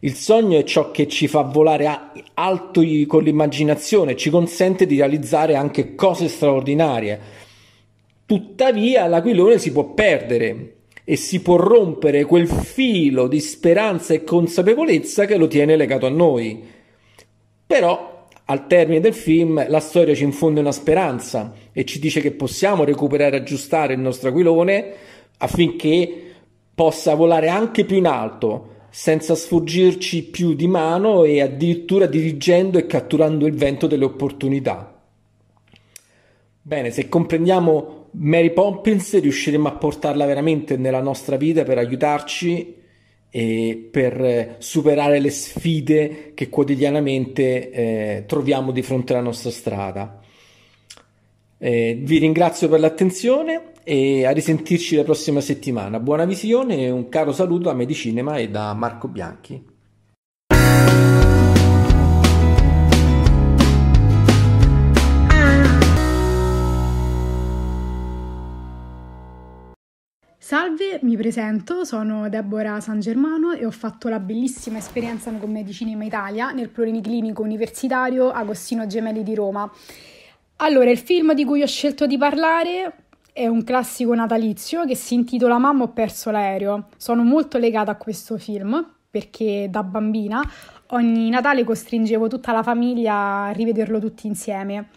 Il 0.00 0.14
sogno 0.14 0.56
è 0.56 0.62
ciò 0.62 0.92
che 0.92 1.08
ci 1.08 1.26
fa 1.26 1.42
volare 1.42 2.12
alto 2.34 2.80
con 3.08 3.24
l'immaginazione, 3.24 4.14
ci 4.14 4.30
consente 4.30 4.86
di 4.86 4.98
realizzare 4.98 5.56
anche 5.56 5.96
cose 5.96 6.28
straordinarie. 6.28 7.20
Tuttavia 8.24 9.08
l'aquilone 9.08 9.58
si 9.58 9.72
può 9.72 9.94
perdere 9.94 10.76
e 11.02 11.16
si 11.16 11.40
può 11.42 11.56
rompere 11.56 12.24
quel 12.24 12.46
filo 12.46 13.26
di 13.26 13.40
speranza 13.40 14.14
e 14.14 14.22
consapevolezza 14.22 15.24
che 15.24 15.36
lo 15.36 15.48
tiene 15.48 15.74
legato 15.74 16.06
a 16.06 16.10
noi. 16.10 16.73
Però 17.74 18.28
al 18.44 18.68
termine 18.68 19.00
del 19.00 19.14
film 19.14 19.68
la 19.68 19.80
storia 19.80 20.14
ci 20.14 20.22
infonde 20.22 20.60
una 20.60 20.70
speranza 20.70 21.54
e 21.72 21.84
ci 21.84 21.98
dice 21.98 22.20
che 22.20 22.30
possiamo 22.30 22.84
recuperare 22.84 23.34
e 23.34 23.40
aggiustare 23.40 23.94
il 23.94 23.98
nostro 23.98 24.28
aquilone 24.28 24.92
affinché 25.38 26.22
possa 26.72 27.16
volare 27.16 27.48
anche 27.48 27.84
più 27.84 27.96
in 27.96 28.06
alto 28.06 28.68
senza 28.90 29.34
sfuggirci 29.34 30.22
più 30.22 30.54
di 30.54 30.68
mano 30.68 31.24
e 31.24 31.40
addirittura 31.40 32.06
dirigendo 32.06 32.78
e 32.78 32.86
catturando 32.86 33.44
il 33.44 33.56
vento 33.56 33.88
delle 33.88 34.04
opportunità. 34.04 34.96
Bene, 36.62 36.92
se 36.92 37.08
comprendiamo 37.08 38.10
Mary 38.12 38.52
Poppins 38.52 39.18
riusciremo 39.18 39.66
a 39.66 39.72
portarla 39.72 40.26
veramente 40.26 40.76
nella 40.76 41.02
nostra 41.02 41.34
vita 41.34 41.64
per 41.64 41.78
aiutarci 41.78 42.82
e 43.36 43.88
per 43.90 44.58
superare 44.60 45.18
le 45.18 45.30
sfide 45.30 46.30
che 46.34 46.48
quotidianamente 46.48 47.70
eh, 47.72 48.24
troviamo 48.28 48.70
di 48.70 48.80
fronte 48.80 49.12
alla 49.12 49.22
nostra 49.22 49.50
strada. 49.50 50.20
Eh, 51.58 51.98
vi 52.00 52.18
ringrazio 52.18 52.68
per 52.68 52.78
l'attenzione 52.78 53.72
e 53.82 54.24
a 54.24 54.30
risentirci 54.30 54.94
la 54.94 55.02
prossima 55.02 55.40
settimana. 55.40 55.98
Buona 55.98 56.26
visione 56.26 56.84
e 56.84 56.90
un 56.90 57.08
caro 57.08 57.32
saluto 57.32 57.70
a 57.70 57.74
Medicinema 57.74 58.36
e 58.36 58.50
da 58.50 58.72
Marco 58.72 59.08
Bianchi. 59.08 59.73
Salve, 70.46 70.98
mi 71.00 71.16
presento, 71.16 71.86
sono 71.86 72.28
Deborah 72.28 72.78
San 72.78 73.00
Germano 73.00 73.52
e 73.52 73.64
ho 73.64 73.70
fatto 73.70 74.10
la 74.10 74.20
bellissima 74.20 74.76
esperienza 74.76 75.30
con 75.30 75.50
Medicinema 75.50 76.04
Italia 76.04 76.50
nel 76.50 76.68
Pluriniclinico 76.68 77.40
Universitario 77.40 78.30
Agostino 78.30 78.86
Gemelli 78.86 79.22
di 79.22 79.34
Roma. 79.34 79.72
Allora, 80.56 80.90
il 80.90 80.98
film 80.98 81.32
di 81.32 81.46
cui 81.46 81.62
ho 81.62 81.66
scelto 81.66 82.06
di 82.06 82.18
parlare 82.18 82.92
è 83.32 83.46
un 83.46 83.64
classico 83.64 84.14
natalizio 84.14 84.84
che 84.84 84.94
si 84.94 85.14
intitola 85.14 85.56
Mamma 85.56 85.84
ho 85.84 85.88
perso 85.88 86.30
l'aereo. 86.30 86.88
Sono 86.98 87.22
molto 87.22 87.56
legata 87.56 87.92
a 87.92 87.96
questo 87.96 88.36
film 88.36 88.86
perché 89.10 89.68
da 89.70 89.82
bambina 89.82 90.42
ogni 90.88 91.30
Natale 91.30 91.64
costringevo 91.64 92.28
tutta 92.28 92.52
la 92.52 92.62
famiglia 92.62 93.44
a 93.44 93.50
rivederlo 93.52 93.98
tutti 93.98 94.26
insieme. 94.26 94.90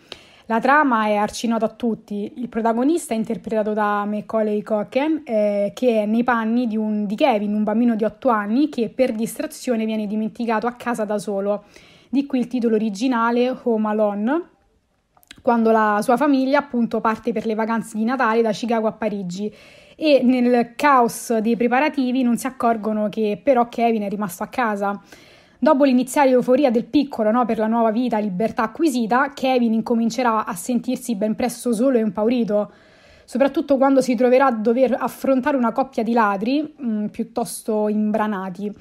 La 0.49 0.61
trama 0.61 1.07
è 1.07 1.15
arcinota 1.15 1.65
a 1.65 1.69
tutti. 1.69 2.31
Il 2.37 2.47
protagonista 2.47 3.13
è 3.13 3.17
interpretato 3.17 3.73
da 3.73 4.05
Macaulay 4.05 4.61
Culkin, 4.63 5.23
eh, 5.25 5.71
che 5.75 6.03
è 6.03 6.05
nei 6.05 6.23
panni 6.23 6.67
di, 6.67 6.77
un, 6.77 7.05
di 7.05 7.15
Kevin, 7.15 7.53
un 7.53 7.63
bambino 7.63 7.97
di 7.97 8.05
8 8.05 8.29
anni 8.29 8.69
che 8.69 8.87
per 8.89 9.11
distrazione 9.11 9.83
viene 9.83 10.07
dimenticato 10.07 10.65
a 10.65 10.71
casa 10.73 11.03
da 11.03 11.17
solo. 11.17 11.65
Di 12.07 12.25
qui 12.25 12.39
il 12.39 12.47
titolo 12.47 12.75
originale 12.75 13.53
Home 13.63 13.89
Alone, 13.89 14.41
quando 15.41 15.71
la 15.71 15.99
sua 16.01 16.15
famiglia 16.15 16.59
appunto 16.59 17.01
parte 17.01 17.33
per 17.33 17.45
le 17.45 17.53
vacanze 17.53 17.97
di 17.97 18.05
Natale 18.05 18.41
da 18.41 18.51
Chicago 18.51 18.87
a 18.87 18.93
Parigi 18.93 19.53
e 19.97 20.21
nel 20.23 20.75
caos 20.77 21.35
dei 21.39 21.57
preparativi 21.57 22.23
non 22.23 22.37
si 22.37 22.47
accorgono 22.47 23.09
che 23.09 23.37
però 23.43 23.67
Kevin 23.67 24.03
è 24.03 24.09
rimasto 24.09 24.43
a 24.43 24.47
casa. 24.47 24.97
Dopo 25.59 25.85
l'iniziale 25.85 26.29
euforia 26.29 26.69
del 26.69 26.85
piccolo 26.85 27.31
no, 27.31 27.43
per 27.45 27.57
la 27.57 27.65
nuova 27.65 27.89
vita 27.89 28.19
e 28.19 28.21
libertà 28.21 28.61
acquisita, 28.61 29.31
Kevin 29.33 29.73
incomincerà 29.73 30.45
a 30.45 30.53
sentirsi 30.53 31.15
ben 31.15 31.33
presto 31.33 31.73
solo 31.73 31.97
e 31.97 32.01
impaurito, 32.01 32.71
soprattutto 33.25 33.75
quando 33.77 33.99
si 33.99 34.13
troverà 34.13 34.45
a 34.45 34.51
dover 34.51 34.95
affrontare 34.99 35.57
una 35.57 35.71
coppia 35.71 36.03
di 36.03 36.13
ladri 36.13 36.61
mh, 36.61 36.87
mm, 36.87 37.05
piuttosto 37.07 37.87
imbranati. 37.87 38.71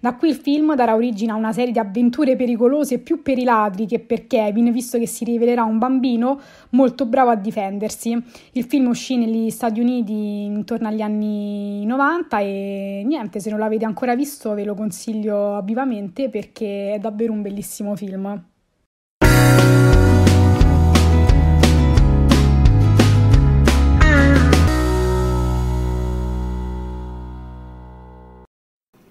Da 0.00 0.14
qui 0.14 0.28
il 0.28 0.36
film 0.36 0.74
darà 0.74 0.94
origine 0.94 1.32
a 1.32 1.34
una 1.34 1.52
serie 1.52 1.72
di 1.72 1.78
avventure 1.78 2.36
pericolose 2.36 2.98
più 2.98 3.22
per 3.22 3.38
i 3.38 3.44
ladri 3.44 3.86
che 3.86 3.98
per 3.98 4.26
Kevin, 4.26 4.70
visto 4.72 4.98
che 4.98 5.06
si 5.06 5.24
rivelerà 5.24 5.64
un 5.64 5.78
bambino 5.78 6.40
molto 6.70 7.06
bravo 7.06 7.30
a 7.30 7.34
difendersi. 7.34 8.16
Il 8.52 8.64
film 8.64 8.88
uscì 8.88 9.16
negli 9.16 9.50
Stati 9.50 9.80
Uniti 9.80 10.44
intorno 10.44 10.88
agli 10.88 11.00
anni 11.00 11.84
90 11.84 12.38
e 12.40 13.02
niente, 13.04 13.40
se 13.40 13.50
non 13.50 13.58
l'avete 13.58 13.84
ancora 13.84 14.14
visto 14.14 14.54
ve 14.54 14.64
lo 14.64 14.74
consiglio 14.74 15.60
vivamente 15.62 16.28
perché 16.28 16.94
è 16.94 16.98
davvero 16.98 17.32
un 17.32 17.42
bellissimo 17.42 17.96
film. 17.96 18.56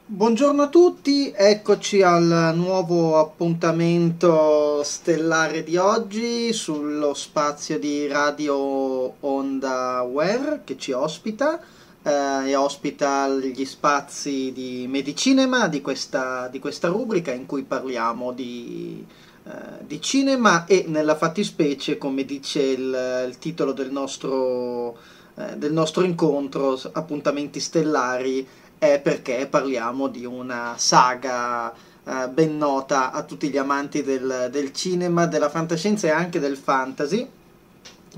Buongiorno 0.10 0.62
a 0.62 0.70
tutti, 0.70 1.34
eccoci 1.36 2.02
al 2.02 2.54
nuovo 2.56 3.18
appuntamento 3.18 4.82
stellare 4.82 5.66
di 5.66 5.76
oggi 5.76 6.54
sullo 6.54 7.14
spazio 7.14 7.78
di 7.78 8.08
Radio 8.08 9.16
Onda 9.20 10.02
Ware 10.04 10.62
che 10.64 10.78
ci 10.78 10.94
ospita 10.94 11.60
eh, 12.02 12.50
e 12.50 12.56
ospita 12.56 13.28
gli 13.28 13.66
spazi 13.66 14.54
di 14.54 14.86
Medicinema 14.88 15.68
di 15.68 15.82
questa, 15.82 16.48
di 16.48 16.60
questa 16.60 16.88
rubrica 16.88 17.34
in 17.34 17.46
cui 17.46 17.64
parliamo 17.64 18.32
di, 18.32 19.06
eh, 19.44 19.86
di, 19.86 20.00
cinema 20.00 20.64
e 20.68 20.86
nella 20.88 21.18
fattispecie, 21.18 21.98
come 21.98 22.24
dice 22.24 22.62
il, 22.62 23.26
il 23.28 23.38
titolo 23.40 23.74
del 23.74 23.92
nostro, 23.92 24.98
eh, 25.36 25.58
del 25.58 25.74
nostro 25.74 26.06
incontro, 26.06 26.80
appuntamenti 26.94 27.60
stellari 27.60 28.48
è 28.78 29.00
perché 29.00 29.48
parliamo 29.50 30.08
di 30.08 30.26
una 30.26 30.76
saga 30.78 31.74
eh, 31.74 32.30
ben 32.30 32.58
nota 32.58 33.12
a 33.12 33.24
tutti 33.24 33.50
gli 33.50 33.58
amanti 33.58 34.04
del, 34.04 34.50
del, 34.52 34.72
cinema, 34.72 35.26
della 35.26 35.50
fantascienza 35.50 36.08
e 36.08 36.12
anche 36.12 36.40
del 36.40 36.56
fantasy, 36.56 37.28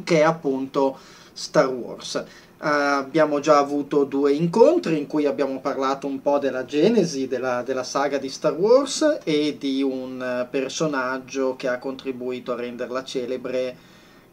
che 0.04 0.20
è 0.20 0.24
appunto 0.24 0.98
Star 1.34 1.68
Wars. 1.68 2.24
Uh, 2.62 2.66
abbiamo 2.66 3.40
già 3.40 3.58
avuto 3.58 4.04
due 4.04 4.34
incontri 4.34 4.98
in 4.98 5.08
cui 5.08 5.26
abbiamo 5.26 5.62
parlato 5.62 6.08
un 6.08 6.22
po' 6.22 6.40
della 6.40 6.66
genesi 6.66 7.30
della, 7.30 7.64
della 7.64 7.86
saga 7.86 8.18
di 8.18 8.28
Star 8.28 8.52
Wars 8.52 9.20
e 9.24 9.56
di 9.58 9.82
un 9.82 10.46
personaggio 10.52 11.56
che 11.56 11.70
ha 11.70 11.80
contribuito 11.80 12.52
a 12.52 12.58
renderla 12.58 13.06
celebre, 13.06 13.78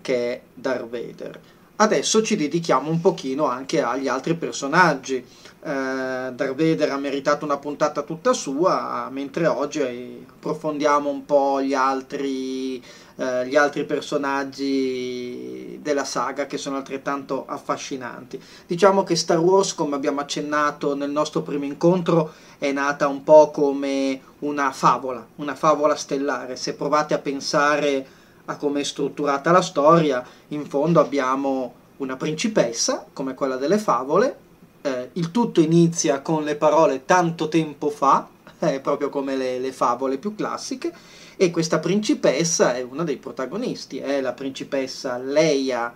che 0.00 0.32
è 0.32 0.40
Darth 0.52 0.88
Vader. 0.88 1.40
Adesso 1.76 2.22
ci 2.22 2.36
dedichiamo 2.36 2.90
un 2.90 3.00
pochino 3.00 3.46
anche 3.46 3.82
agli 3.82 4.08
altri 4.08 4.34
personaggi 4.34 5.24
eh, 5.66 6.32
Darth 6.32 6.54
Vader 6.54 6.92
ha 6.92 6.96
meritato 6.96 7.44
una 7.44 7.56
puntata 7.56 8.02
tutta 8.02 8.32
sua, 8.32 9.08
mentre 9.10 9.48
oggi 9.48 10.24
approfondiamo 10.28 11.10
un 11.10 11.24
po' 11.24 11.60
gli 11.60 11.74
altri, 11.74 12.80
eh, 13.16 13.48
gli 13.48 13.56
altri 13.56 13.84
personaggi 13.84 15.80
della 15.82 16.04
saga 16.04 16.46
che 16.46 16.56
sono 16.56 16.76
altrettanto 16.76 17.46
affascinanti. 17.48 18.40
Diciamo 18.64 19.02
che 19.02 19.16
Star 19.16 19.38
Wars, 19.38 19.74
come 19.74 19.96
abbiamo 19.96 20.20
accennato 20.20 20.94
nel 20.94 21.10
nostro 21.10 21.42
primo 21.42 21.64
incontro, 21.64 22.32
è 22.58 22.70
nata 22.70 23.08
un 23.08 23.24
po' 23.24 23.50
come 23.50 24.20
una 24.40 24.70
favola, 24.70 25.26
una 25.36 25.56
favola 25.56 25.96
stellare. 25.96 26.54
Se 26.54 26.74
provate 26.74 27.12
a 27.14 27.18
pensare 27.18 28.06
a 28.46 28.56
come 28.56 28.80
è 28.80 28.84
strutturata 28.84 29.50
la 29.50 29.62
storia, 29.62 30.24
in 30.48 30.66
fondo 30.66 31.00
abbiamo 31.00 31.74
una 31.98 32.16
principessa, 32.16 33.06
come 33.12 33.34
quella 33.34 33.56
delle 33.56 33.78
favole, 33.78 34.38
eh, 34.82 35.10
il 35.14 35.30
tutto 35.30 35.60
inizia 35.60 36.20
con 36.20 36.44
le 36.44 36.56
parole 36.56 37.04
tanto 37.04 37.48
tempo 37.48 37.90
fa, 37.90 38.28
eh, 38.60 38.80
proprio 38.80 39.08
come 39.08 39.36
le, 39.36 39.58
le, 39.58 39.72
favole 39.72 40.18
più 40.18 40.34
classiche, 40.34 40.92
e 41.36 41.50
questa 41.50 41.78
principessa 41.78 42.74
è 42.74 42.82
una 42.82 43.04
dei 43.04 43.16
protagonisti, 43.16 43.98
è 43.98 44.20
la 44.20 44.32
principessa 44.32 45.18
Leia 45.18 45.92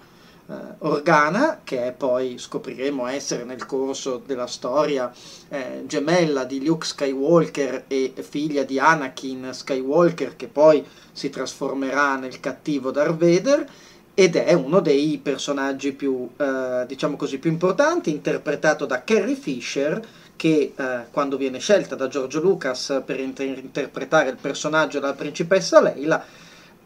Organa, 0.79 1.61
che 1.63 1.95
poi 1.97 2.37
scopriremo 2.39 3.07
essere 3.07 3.45
nel 3.45 3.67
corso 3.67 4.23
della 4.25 4.47
storia 4.47 5.13
eh, 5.49 5.85
gemella 5.87 6.45
di 6.45 6.65
Luke 6.65 6.87
Skywalker 6.87 7.85
e 7.87 8.13
figlia 8.17 8.65
di 8.65 8.79
Anakin 8.79 9.51
Skywalker, 9.53 10.37
che 10.37 10.49
poi 10.49 10.85
si 11.13 11.31
trasformerà 11.31 12.17
nel 12.17 12.41
cattivo 12.41 12.91
Darth 12.91 13.17
Vader 13.17 13.69
ed 14.15 14.37
è 14.37 14.53
uno 14.53 14.81
dei 14.81 15.19
personaggi 15.23 15.93
più, 15.93 16.29
eh, 16.37 16.85
diciamo 16.87 17.17
così, 17.17 17.39
più 17.39 17.51
importanti, 17.51 18.11
interpretato 18.11 18.85
da 18.87 19.05
Carrie 19.05 19.37
Fisher, 19.37 20.05
che 20.37 20.73
eh, 20.75 20.99
quando 21.11 21.37
viene 21.37 21.59
scelta 21.59 21.95
da 21.95 22.09
Giorgio 22.09 22.41
Lucas 22.41 23.03
per 23.05 23.21
inter- 23.21 23.59
interpretare 23.59 24.31
il 24.31 24.39
personaggio 24.41 24.99
della 24.99 25.15
principessa 25.15 25.81
Leila, 25.81 26.25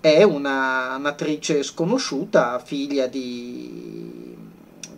è 0.05 0.23
una, 0.23 0.97
un'attrice 0.97 1.63
sconosciuta, 1.63 2.59
figlia 2.59 3.07
di 3.07 4.37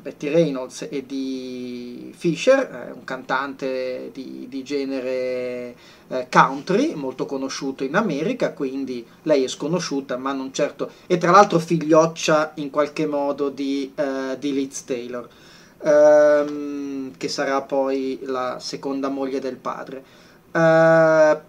Betty 0.03 0.29
Reynolds 0.29 0.89
e 0.91 1.07
di 1.07 2.13
Fisher, 2.17 2.91
un 2.93 3.05
cantante 3.05 4.11
di, 4.13 4.47
di 4.49 4.65
genere 4.65 5.77
eh, 6.09 6.27
country, 6.29 6.95
molto 6.97 7.25
conosciuto 7.25 7.85
in 7.85 7.95
America, 7.95 8.53
quindi 8.53 9.07
lei 9.23 9.45
è 9.45 9.47
sconosciuta, 9.47 10.17
ma 10.17 10.33
non 10.33 10.53
certo, 10.53 10.91
e 11.07 11.19
tra 11.19 11.31
l'altro 11.31 11.61
figlioccia 11.61 12.55
in 12.57 12.71
qualche 12.71 13.07
modo 13.07 13.49
di, 13.49 13.93
eh, 13.95 14.37
di 14.41 14.53
Liz 14.53 14.83
Taylor, 14.83 15.29
ehm, 15.85 17.17
che 17.17 17.29
sarà 17.29 17.63
poi 17.63 18.19
la 18.25 18.59
seconda 18.59 19.09
moglie 19.09 19.39
del 19.39 19.57
padre. 19.57 20.05
Eh, 20.51 21.41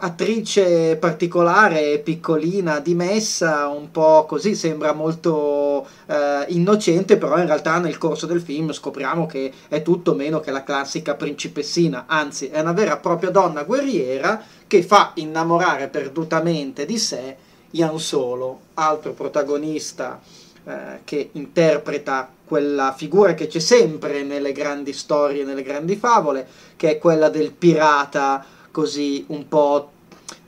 attrice 0.00 0.96
particolare, 0.96 1.98
piccolina, 1.98 2.78
dimessa, 2.78 3.66
un 3.66 3.90
po' 3.90 4.26
così, 4.26 4.54
sembra 4.54 4.92
molto 4.92 5.86
eh, 6.06 6.44
innocente, 6.48 7.16
però 7.16 7.38
in 7.38 7.46
realtà 7.46 7.78
nel 7.78 7.98
corso 7.98 8.26
del 8.26 8.40
film 8.40 8.72
scopriamo 8.72 9.26
che 9.26 9.52
è 9.68 9.82
tutto 9.82 10.14
meno 10.14 10.40
che 10.40 10.50
la 10.50 10.62
classica 10.62 11.14
principessina, 11.14 12.04
anzi 12.06 12.48
è 12.48 12.60
una 12.60 12.72
vera 12.72 12.96
e 12.96 13.00
propria 13.00 13.30
donna 13.30 13.64
guerriera 13.64 14.42
che 14.66 14.82
fa 14.82 15.12
innamorare 15.14 15.88
perdutamente 15.88 16.84
di 16.84 16.98
sé 16.98 17.36
Ian 17.72 17.98
Solo, 17.98 18.60
altro 18.74 19.12
protagonista 19.12 20.20
eh, 20.64 21.00
che 21.04 21.30
interpreta 21.32 22.30
quella 22.44 22.94
figura 22.96 23.34
che 23.34 23.46
c'è 23.46 23.58
sempre 23.58 24.22
nelle 24.22 24.52
grandi 24.52 24.92
storie, 24.92 25.44
nelle 25.44 25.62
grandi 25.62 25.96
favole, 25.96 26.46
che 26.76 26.92
è 26.92 26.98
quella 26.98 27.28
del 27.28 27.52
pirata 27.52 28.56
così 28.78 29.24
un 29.30 29.48
po' 29.48 29.90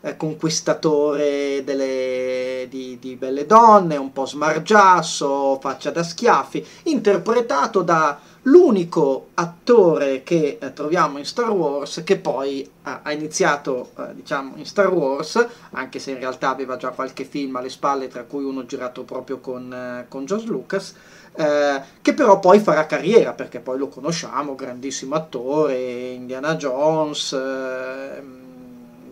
eh, 0.03 0.17
conquistatore 0.17 1.65
delle, 1.65 2.69
di, 2.71 2.97
di, 3.01 3.17
belle 3.17 3.45
donne, 3.45 3.97
un 3.97 4.13
po' 4.13 4.25
smargiasso, 4.25 5.59
faccia 5.61 5.91
da 5.91 6.05
schiaffi, 6.05 6.65
interpretato 6.85 7.83
da 7.83 8.21
l'unico 8.43 9.31
attore 9.35 10.23
che 10.23 10.59
eh, 10.61 10.73
troviamo 10.73 11.19
in 11.19 11.25
Star 11.25 11.51
Wars 11.51 12.03
che 12.05 12.19
poi 12.19 12.63
eh, 12.63 12.71
ha 13.03 13.13
iniziato 13.13 13.91
eh, 13.99 14.15
diciamo 14.15 14.55
in 14.57 14.65
Star 14.65 14.91
Wars 14.91 15.47
anche 15.73 15.99
se 15.99 16.13
in 16.13 16.19
realtà 16.21 16.49
aveva 16.49 16.77
già 16.77 16.89
qualche 16.89 17.25
film 17.25 17.57
alle 17.57 17.69
spalle 17.69 18.09
tra 18.09 18.23
cui 18.23 18.45
uno 18.45 18.65
girato 18.65 19.03
proprio 19.03 19.41
con, 19.41 19.71
eh, 19.73 20.07
con 20.09 20.25
George 20.25 20.47
Lucas 20.47 20.95
eh, 21.35 21.81
che 22.03 22.15
però 22.15 22.39
poi 22.39 22.61
farà 22.61 22.87
carriera, 22.87 23.33
perché 23.33 23.61
poi 23.61 23.79
lo 23.79 23.89
conosciamo, 23.89 24.55
grandissimo 24.55 25.15
attore, 25.15 26.11
Indiana 26.11 26.57
Jones. 26.57 27.33
Eh, 27.33 28.39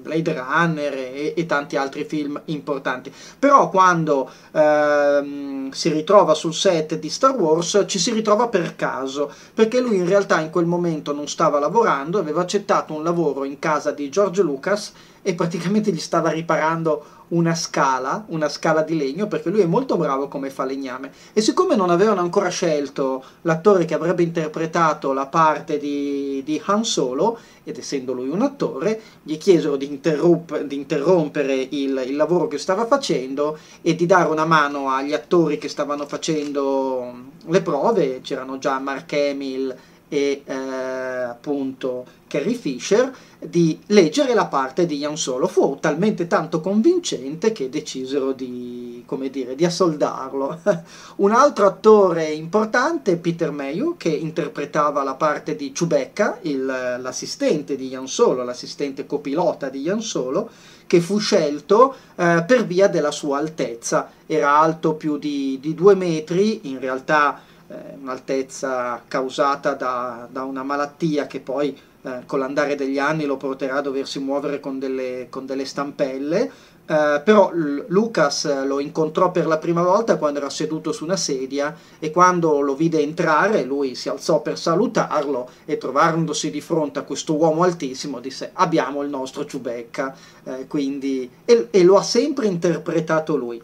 Blade 0.08 0.32
Runner 0.32 0.94
e, 0.94 1.34
e, 1.36 1.46
tanti 1.46 1.76
altri 1.76 2.04
film 2.04 2.40
importanti. 2.46 3.12
Però 3.38 3.68
quando 3.68 4.30
ehm, 4.52 5.70
si 5.70 5.90
ritrova 5.90 6.32
sul 6.32 6.54
set 6.54 6.98
di 6.98 7.10
Star 7.10 7.34
Wars 7.36 7.84
ci 7.86 7.98
si 7.98 8.12
ritrova 8.12 8.48
per 8.48 8.74
caso, 8.74 9.30
perché 9.52 9.80
lui 9.80 9.96
in 9.96 10.06
realtà 10.06 10.40
in 10.40 10.50
quel 10.50 10.64
momento 10.64 11.12
non 11.12 11.28
stava 11.28 11.58
lavorando, 11.58 12.18
aveva 12.18 12.40
accettato 12.40 12.94
un 12.94 13.04
lavoro 13.04 13.44
in 13.44 13.58
casa 13.58 13.90
di 13.90 14.08
George 14.08 14.42
Lucas 14.42 14.92
e 15.20 15.34
praticamente 15.34 15.92
gli 15.92 16.00
stava 16.00 16.30
riparando 16.30 17.04
una 17.28 17.54
scala, 17.54 18.24
una 18.28 18.48
scala 18.48 18.82
di 18.82 18.96
legno, 18.96 19.26
perché 19.26 19.50
lui 19.50 19.60
è 19.60 19.66
molto 19.66 19.96
bravo 19.96 20.28
come 20.28 20.50
falegname. 20.50 21.10
E 21.32 21.40
siccome 21.40 21.76
non 21.76 21.90
avevano 21.90 22.20
ancora 22.20 22.48
scelto 22.48 23.24
l'attore 23.42 23.84
che 23.84 23.94
avrebbe 23.94 24.22
interpretato 24.22 25.12
la 25.12 25.26
parte 25.26 25.78
di, 25.78 26.42
di 26.44 26.60
Han 26.66 26.84
Solo, 26.84 27.38
ed 27.64 27.76
essendo 27.76 28.12
lui 28.12 28.28
un 28.28 28.42
attore, 28.42 29.00
gli 29.22 29.36
chiesero 29.36 29.76
di, 29.76 29.86
interrup- 29.86 30.62
di 30.62 30.76
interrompere 30.76 31.54
il, 31.54 32.02
il, 32.06 32.16
lavoro 32.16 32.48
che 32.48 32.56
stava 32.56 32.86
facendo 32.86 33.58
e 33.82 33.94
di 33.94 34.06
dare 34.06 34.30
una 34.30 34.46
mano 34.46 34.88
agli 34.88 35.12
attori 35.12 35.58
che 35.58 35.68
stavano 35.68 36.06
facendo 36.06 37.12
le 37.46 37.60
prove. 37.60 38.20
C'erano 38.22 38.58
già 38.58 38.78
Mark 38.78 39.12
Hamill 39.12 39.76
e 40.08 40.42
eh, 40.44 40.54
appunto 40.54 42.06
Carrie 42.26 42.54
Fisher 42.54 43.12
di 43.38 43.78
leggere 43.86 44.34
la 44.34 44.46
parte 44.46 44.84
di 44.84 44.96
Ian 44.96 45.16
Solo. 45.16 45.46
Fu 45.46 45.78
talmente 45.80 46.26
tanto 46.26 46.60
convincente 46.60 47.52
che 47.52 47.68
decisero 47.68 48.32
di, 48.32 49.02
come 49.06 49.30
dire, 49.30 49.54
di 49.54 49.64
assoldarlo. 49.64 50.60
Un 51.16 51.30
altro 51.32 51.66
attore 51.66 52.30
importante 52.30 53.12
è 53.12 53.16
Peter 53.16 53.50
Mayhew, 53.50 53.96
che 53.96 54.08
interpretava 54.08 55.02
la 55.02 55.14
parte 55.14 55.54
di 55.54 55.72
Chewbacca, 55.72 56.38
il, 56.42 56.64
l'assistente 56.64 57.76
di 57.76 57.88
Ian 57.88 58.08
Solo, 58.08 58.42
l'assistente 58.42 59.06
copilota 59.06 59.68
di 59.68 59.82
Ian 59.82 60.02
Solo, 60.02 60.50
che 60.86 61.00
fu 61.00 61.18
scelto 61.18 61.94
eh, 62.16 62.44
per 62.46 62.66
via 62.66 62.88
della 62.88 63.12
sua 63.12 63.38
altezza. 63.38 64.10
Era 64.26 64.58
alto 64.58 64.94
più 64.94 65.16
di, 65.16 65.58
di 65.60 65.74
due 65.74 65.94
metri, 65.94 66.68
in 66.68 66.80
realtà 66.80 67.40
eh, 67.68 67.74
un'altezza 68.00 69.02
causata 69.06 69.74
da, 69.74 70.26
da 70.30 70.42
una 70.44 70.62
malattia 70.62 71.26
che 71.26 71.40
poi 71.40 71.76
eh, 72.02 72.22
con 72.26 72.38
l'andare 72.38 72.74
degli 72.74 72.98
anni 72.98 73.24
lo 73.24 73.36
porterà 73.36 73.76
a 73.76 73.80
doversi 73.80 74.18
muovere 74.18 74.60
con 74.60 74.78
delle, 74.78 75.26
con 75.30 75.46
delle 75.46 75.64
stampelle, 75.64 76.50
eh, 76.90 77.20
però 77.22 77.50
Lucas 77.52 78.64
lo 78.64 78.80
incontrò 78.80 79.30
per 79.30 79.46
la 79.46 79.58
prima 79.58 79.82
volta 79.82 80.16
quando 80.16 80.38
era 80.38 80.48
seduto 80.48 80.90
su 80.90 81.04
una 81.04 81.16
sedia 81.16 81.76
e 81.98 82.10
quando 82.10 82.60
lo 82.60 82.74
vide 82.74 83.00
entrare 83.00 83.62
lui 83.64 83.94
si 83.94 84.08
alzò 84.08 84.40
per 84.40 84.58
salutarlo 84.58 85.50
e 85.66 85.76
trovandosi 85.76 86.50
di 86.50 86.62
fronte 86.62 87.00
a 87.00 87.02
questo 87.02 87.34
uomo 87.34 87.62
altissimo 87.62 88.20
disse 88.20 88.52
abbiamo 88.54 89.02
il 89.02 89.10
nostro 89.10 89.44
Ciubecca, 89.44 90.16
eh, 90.44 90.66
quindi, 90.66 91.28
e, 91.44 91.68
e 91.70 91.82
lo 91.82 91.98
ha 91.98 92.02
sempre 92.02 92.46
interpretato 92.46 93.36
lui. 93.36 93.60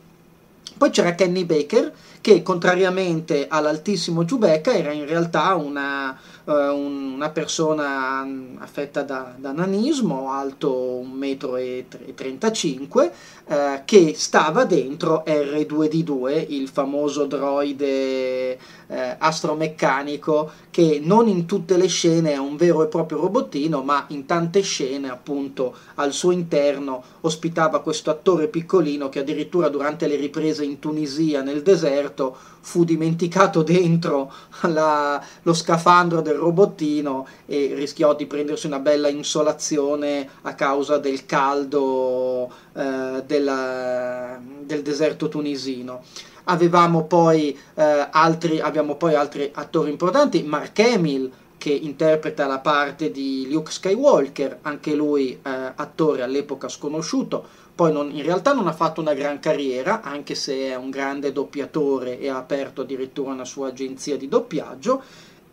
Poi 0.77 0.91
c'era 0.91 1.15
Kenny 1.15 1.45
Baker 1.45 1.93
che 2.21 2.43
contrariamente 2.43 3.47
all'altissimo 3.49 4.25
Giubecca 4.25 4.75
era 4.75 4.93
in 4.93 5.07
realtà 5.07 5.55
una, 5.55 6.19
uh, 6.45 6.53
una 6.53 7.31
persona 7.31 8.27
affetta 8.59 9.03
da, 9.03 9.35
da, 9.37 9.53
nanismo, 9.53 10.31
alto 10.33 11.03
1,35 11.03 12.87
m, 12.93 13.11
uh, 13.47 13.81
che 13.85 14.15
stava 14.15 14.65
dentro 14.65 15.23
R2D2, 15.27 16.47
il 16.49 16.69
famoso 16.69 17.27
droide 17.27 18.59
uh, 18.87 18.95
astromeccanico 19.19 20.51
che 20.71 21.01
non 21.03 21.29
in 21.29 21.47
tutte 21.47 21.77
le 21.77 21.87
scene 21.87 22.33
è 22.33 22.37
un 22.37 22.57
vero 22.57 22.83
e 22.83 22.89
proprio 22.89 23.21
robottino, 23.21 23.83
ma 23.83 24.05
in 24.09 24.27
tante 24.27 24.61
scene 24.61 25.09
appunto 25.09 25.75
al 25.95 26.13
suo 26.13 26.33
interno 26.33 27.03
ospitava 27.21 27.81
questo 27.81 28.11
attore 28.11 28.49
piccolino 28.49 29.09
che 29.09 29.21
addirittura 29.21 29.69
durante 29.69 30.07
le 30.07 30.17
riprese 30.17 30.65
in 30.65 30.79
Tunisia 30.79 31.43
nel 31.43 31.63
deserto 31.63 32.37
fu 32.65 32.85
dimenticato 32.85 33.63
dentro 33.65 34.33
la, 34.63 35.23
lo 35.43 35.53
scafandro 35.53 36.23
del 36.23 36.35
robottino 36.35 37.27
e 37.47 37.73
rischiò 37.75 38.15
di 38.15 38.27
prendersi 38.27 38.67
una 38.67 38.79
bella 38.79 39.09
insolazione 39.09 40.29
a 40.43 40.55
causa 40.55 40.99
del 40.99 41.27
caldo 41.27 42.51
eh, 42.75 43.23
della, 43.27 44.41
del 44.61 44.83
deserto 44.83 45.29
tunisino. 45.29 46.03
Avevamo 46.45 47.05
poi, 47.05 47.59
eh, 47.75 48.09
altri, 48.11 48.61
abbiamo 48.61 48.97
poi 48.97 49.15
altri 49.15 49.51
attori 49.53 49.91
importanti, 49.91 50.43
Mark 50.43 50.79
Hamill, 50.79 51.31
che 51.57 51.71
interpreta 51.71 52.47
la 52.47 52.59
parte 52.59 53.11
di 53.11 53.49
Luke 53.51 53.71
Skywalker, 53.71 54.59
anche 54.63 54.95
lui 54.95 55.31
eh, 55.33 55.39
attore 55.43 56.23
all'epoca 56.23 56.69
sconosciuto, 56.69 57.43
poi 57.75 57.91
non, 57.91 58.11
in 58.15 58.23
realtà 58.23 58.53
non 58.53 58.69
ha 58.69 58.73
fatto 58.73 59.01
una 59.01 59.15
gran 59.15 59.41
carriera, 59.41 60.03
anche 60.03 60.35
se 60.35 60.69
è 60.69 60.77
un 60.77 60.91
grande 60.91 61.33
doppiatore 61.33 62.21
e 62.21 62.29
ha 62.29 62.37
aperto 62.37 62.83
addirittura 62.83 63.33
una 63.33 63.47
sua 63.47 63.69
agenzia 63.69 64.17
di 64.17 64.29
doppiaggio. 64.29 65.03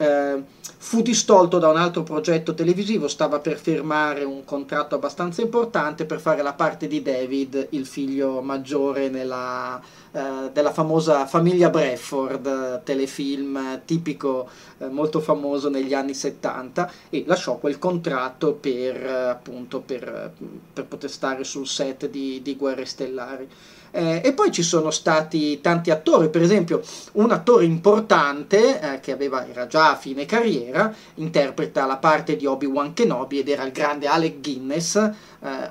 Eh, 0.02 0.44
fu 0.80 1.04
distolto 1.04 1.60
da 1.60 1.70
un 1.70 1.78
altro 1.78 2.02
progetto 2.02 2.56
televisivo, 2.56 3.08
stava 3.08 3.38
per 3.38 3.60
firmare 3.60 4.24
un 4.24 4.44
contratto 4.44 4.96
abbastanza 4.96 5.44
importante 5.44 6.06
per 6.06 6.20
fare 6.20 6.42
la 6.42 6.54
parte 6.54 6.88
di 6.88 7.04
David, 7.04 7.68
il 7.70 7.86
figlio 7.86 8.42
maggiore 8.42 9.10
nella, 9.10 9.80
eh, 10.12 10.50
della 10.52 10.74
famosa 10.74 11.28
famiglia 11.28 11.70
Bradford, 11.70 12.82
telefilm 12.82 13.82
tipico 13.86 14.50
eh, 14.80 14.88
molto 14.88 15.20
famoso 15.20 15.70
negli 15.70 15.94
anni 15.94 16.16
70 16.16 16.92
e 17.12 17.24
lasciò 17.28 17.58
quel 17.58 17.78
contratto 17.78 18.54
per, 18.54 19.06
eh, 19.06 19.30
appunto, 19.30 19.82
per, 19.82 20.34
per 20.74 20.86
poter 20.86 21.12
stare 21.12 21.44
sul 21.44 21.68
set 21.68 22.10
di, 22.10 22.42
di 22.42 22.56
Guerre 22.56 22.86
Stellari. 22.86 23.48
Eh, 23.92 24.22
e 24.24 24.34
poi 24.34 24.52
ci 24.52 24.64
sono 24.64 24.90
stati 24.90 25.60
tanti 25.60 25.92
attori, 25.92 26.30
per 26.30 26.42
esempio 26.42 26.82
un 27.14 27.30
attore 27.30 27.66
importante 27.66 28.80
eh, 28.80 29.00
che 29.02 29.12
aveva, 29.12 29.46
era 29.46 29.68
già 29.68 29.92
a 29.92 29.96
fine 29.98 30.26
carriera, 30.26 30.94
interpreta 31.16 31.86
la 31.86 31.98
parte 31.98 32.38
di 32.38 32.46
Obi-Wan 32.46 32.94
Kenobi 32.94 33.40
ed 33.40 33.50
era 33.50 33.64
il 33.64 33.74
grande 33.74 34.08
Alec 34.08 34.40
Guinness, 34.40 34.96
eh, 34.96 35.14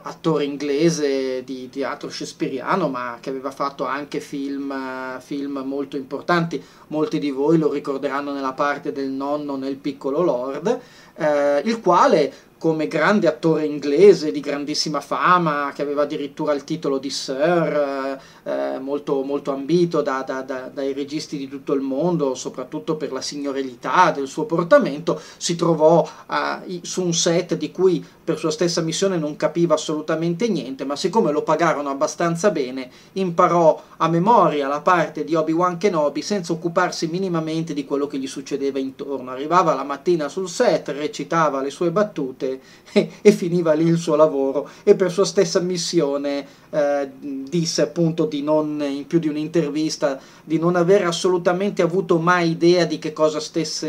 attore 0.03 0.45
inglese 0.45 1.43
di 1.45 1.71
teatro 1.71 2.11
shakespeariano, 2.11 2.89
ma 2.89 3.17
che 3.21 3.31
aveva 3.31 3.51
fatto 3.51 3.87
anche 3.87 4.21
film, 4.21 5.19
film 5.21 5.63
molto 5.65 5.97
importanti. 5.97 6.63
Molti 6.89 7.19
di 7.19 7.31
voi 7.31 7.57
lo 7.57 7.73
ricorderanno 7.73 8.33
nella 8.33 8.53
parte 8.53 8.93
del 8.93 9.09
nonno 9.09 9.57
nel 9.57 9.77
piccolo 9.77 10.23
Lord, 10.23 10.81
eh, 11.15 11.63
il 11.65 11.81
quale 11.81 12.33
come 12.61 12.89
grande 12.89 13.27
attore 13.27 13.65
inglese 13.65 14.31
di 14.31 14.41
grandissima 14.41 15.01
fama, 15.01 15.73
che 15.75 15.81
aveva 15.81 16.03
addirittura 16.03 16.53
il 16.53 16.63
titolo 16.63 16.99
di 16.99 17.09
Sir, 17.09 18.21
eh, 18.43 18.79
molto, 18.79 19.23
molto 19.23 19.51
ambito 19.51 20.03
da, 20.03 20.23
da, 20.27 20.43
da, 20.43 20.71
dai 20.71 20.93
registi 20.93 21.39
di 21.39 21.49
tutto 21.49 21.73
il 21.73 21.81
mondo, 21.81 22.35
soprattutto 22.35 22.97
per 22.97 23.13
la 23.13 23.23
signorilità 23.23 24.11
del 24.11 24.27
suo 24.29 24.45
portamento, 24.45 25.19
si 25.39 25.57
trovò 25.57 26.07
eh, 26.31 26.81
su 26.83 27.03
un 27.03 27.15
set 27.15 27.57
di 27.57 27.73
cui 27.73 28.05
per 28.23 28.37
sua 28.37 28.51
stessa 28.51 28.83
missione 28.83 29.17
non 29.17 29.37
capiva 29.37 29.73
assolutamente 29.73 30.47
niente, 30.47 30.85
ma 30.85 30.97
siccome 30.97 31.33
lo 31.33 31.43
pagarono 31.43 31.89
abbastanza 31.89 32.51
bene, 32.51 32.91
imparò 33.15 33.83
a 33.97 34.09
memoria 34.09 34.69
la 34.69 34.83
parte 34.83 35.25
di 35.25 35.35
Obi-Wan 35.35 35.79
Kenobi 35.79 36.21
senza 36.21 36.53
occuparsi 36.53 37.07
minimamente 37.07 37.73
di 37.73 37.87
quello 37.87 38.07
che 38.07 38.19
gli 38.19 38.27
succedeva 38.27 38.79
intorno. 38.79 39.31
Arrivava 39.31 39.75
la 39.75 39.83
mattina 39.83 40.29
sul 40.29 40.51
set, 40.51 40.91
recitava 40.91 41.63
le 41.63 41.71
sue 41.71 41.91
battute 41.91 42.49
e, 42.93 43.11
e, 43.21 43.33
finiva 43.33 43.73
lì 43.73 43.87
il 43.87 43.99
suo 43.99 44.17
lavoro 44.17 44.69
e 44.83 44.95
per 44.95 45.11
sua 45.11 45.25
stessa 45.25 45.61
missione 45.61 46.47
eh, 46.71 47.11
disse 47.21 47.83
appunto 47.83 48.25
di 48.27 48.43
non, 48.43 48.83
in 48.83 49.07
più 49.07 49.19
di 49.19 49.29
un'intervista, 49.29 50.19
di 50.43 50.59
non 50.59 50.77
avere 50.77 51.05
assolutamente 51.05 51.83
avuto 51.83 52.19
mai 52.19 52.51
idea 52.51 52.85
di 52.85 52.99
che 52.99 53.13
cosa 53.13 53.41
stesse 53.41 53.89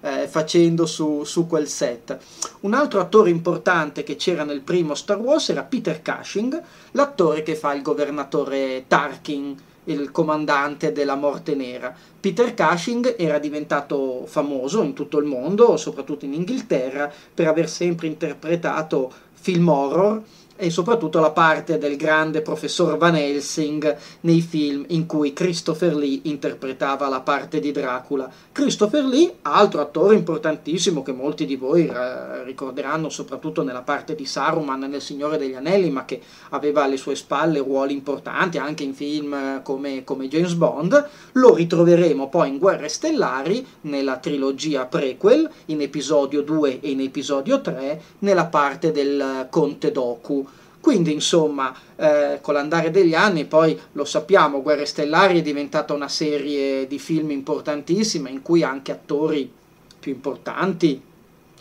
eh, 0.00 0.26
facendo 0.28 0.86
su, 0.86 1.24
su, 1.24 1.46
quel 1.46 1.68
set. 1.68 2.18
Un 2.60 2.74
altro 2.74 3.00
attore 3.00 3.30
importante 3.30 4.02
che 4.02 4.16
c'era 4.16 4.44
nel 4.44 4.60
primo 4.60 4.94
Star 4.94 5.18
Wars 5.18 5.48
era 5.48 5.62
Peter 5.62 6.02
Cushing, 6.02 6.60
l'attore 6.92 7.42
che 7.42 7.54
fa 7.54 7.74
il 7.74 7.82
governatore 7.82 8.84
Tarkin 8.86 9.56
il 9.92 10.10
comandante 10.10 10.92
della 10.92 11.14
Morte 11.14 11.54
Nera. 11.54 11.94
Peter 12.20 12.54
Cushing 12.54 13.14
era 13.18 13.38
diventato 13.38 14.24
famoso 14.26 14.82
in 14.82 14.92
tutto 14.92 15.18
il 15.18 15.26
mondo, 15.26 15.76
soprattutto 15.76 16.24
in 16.24 16.34
Inghilterra, 16.34 17.12
per 17.34 17.46
aver 17.46 17.68
sempre 17.68 18.06
interpretato 18.06 19.12
film 19.32 19.68
horror 19.68 20.22
e 20.60 20.70
soprattutto 20.70 21.20
la 21.20 21.30
parte 21.30 21.78
del 21.78 21.96
grande 21.96 22.42
professor 22.42 22.96
Van 22.98 23.14
Helsing 23.14 23.96
nei 24.22 24.40
film 24.40 24.84
in 24.88 25.06
cui 25.06 25.32
Christopher 25.32 25.94
Lee 25.94 26.20
interpretava 26.24 27.08
la 27.08 27.20
parte 27.20 27.60
di 27.60 27.70
Dracula. 27.70 28.28
Christopher 28.50 29.04
Lee, 29.04 29.36
altro 29.42 29.80
attore 29.80 30.16
importantissimo 30.16 31.02
che 31.02 31.12
molti 31.12 31.46
di 31.46 31.54
voi 31.54 31.86
eh, 31.86 32.42
ricorderanno 32.42 33.08
soprattutto 33.08 33.62
nella 33.62 33.82
parte 33.82 34.16
di 34.16 34.26
Saruman 34.26 34.80
nel 34.80 35.00
Signore 35.00 35.38
degli 35.38 35.54
Anelli, 35.54 35.90
ma 35.90 36.04
che 36.04 36.20
aveva 36.48 36.82
alle 36.82 36.96
sue 36.96 37.14
spalle 37.14 37.60
ruoli 37.60 37.92
importanti 37.92 38.58
anche 38.58 38.82
in 38.82 38.94
film 38.94 39.32
eh, 39.32 39.60
come, 39.62 40.02
come 40.02 40.26
James 40.26 40.54
Bond, 40.54 41.08
lo 41.32 41.54
ritroveremo 41.54 42.28
poi 42.28 42.48
in 42.48 42.58
Guerre 42.58 42.88
Stellari, 42.88 43.64
nella 43.82 44.16
trilogia 44.16 44.86
prequel, 44.86 45.48
in 45.66 45.82
episodio 45.82 46.42
2 46.42 46.80
e 46.80 46.90
in 46.90 47.00
episodio 47.00 47.60
3, 47.60 48.02
nella 48.20 48.46
parte 48.46 48.90
del 48.90 49.46
Conte 49.50 49.92
Doku 49.92 50.46
quindi, 50.80 51.12
insomma, 51.12 51.74
eh, 51.96 52.38
con 52.40 52.54
l'andare 52.54 52.90
degli 52.90 53.14
anni, 53.14 53.44
poi 53.44 53.78
lo 53.92 54.04
sappiamo, 54.04 54.62
Guerre 54.62 54.86
Stellari 54.86 55.40
è 55.40 55.42
diventata 55.42 55.92
una 55.92 56.08
serie 56.08 56.86
di 56.86 56.98
film 56.98 57.30
importantissima 57.30 58.28
in 58.28 58.42
cui 58.42 58.62
anche 58.62 58.92
attori 58.92 59.50
più 59.98 60.12
importanti 60.12 61.02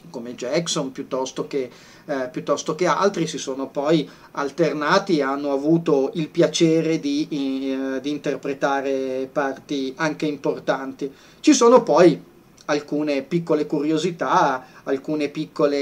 come 0.09 0.35
Jackson 0.35 0.91
piuttosto 0.91 1.47
che, 1.47 1.69
eh, 2.05 2.29
piuttosto 2.31 2.75
che 2.75 2.85
altri 2.85 3.27
si 3.27 3.37
sono 3.37 3.67
poi 3.67 4.07
alternati 4.31 5.17
e 5.17 5.23
hanno 5.23 5.51
avuto 5.51 6.11
il 6.13 6.29
piacere 6.29 6.99
di, 6.99 7.27
eh, 7.29 7.99
di 7.99 8.09
interpretare 8.09 9.27
parti 9.31 9.93
anche 9.97 10.25
importanti. 10.25 11.11
Ci 11.39 11.53
sono 11.53 11.83
poi 11.83 12.35
alcune 12.67 13.21
piccole 13.21 13.65
curiosità, 13.65 14.65
alcune 14.83 15.29
piccole 15.29 15.77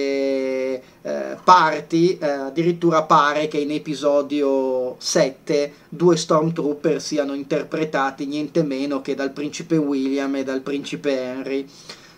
eh, 1.01 1.37
parti, 1.43 2.17
eh, 2.17 2.27
addirittura 2.27 3.03
pare 3.03 3.47
che 3.47 3.57
in 3.57 3.71
episodio 3.71 4.95
7 4.99 5.73
due 5.89 6.17
Stormtrooper 6.17 7.01
siano 7.01 7.33
interpretati 7.33 8.25
niente 8.25 8.63
meno 8.63 9.01
che 9.01 9.15
dal 9.15 9.31
principe 9.31 9.77
William 9.77 10.35
e 10.35 10.43
dal 10.43 10.61
principe 10.61 11.19
Henry. 11.19 11.67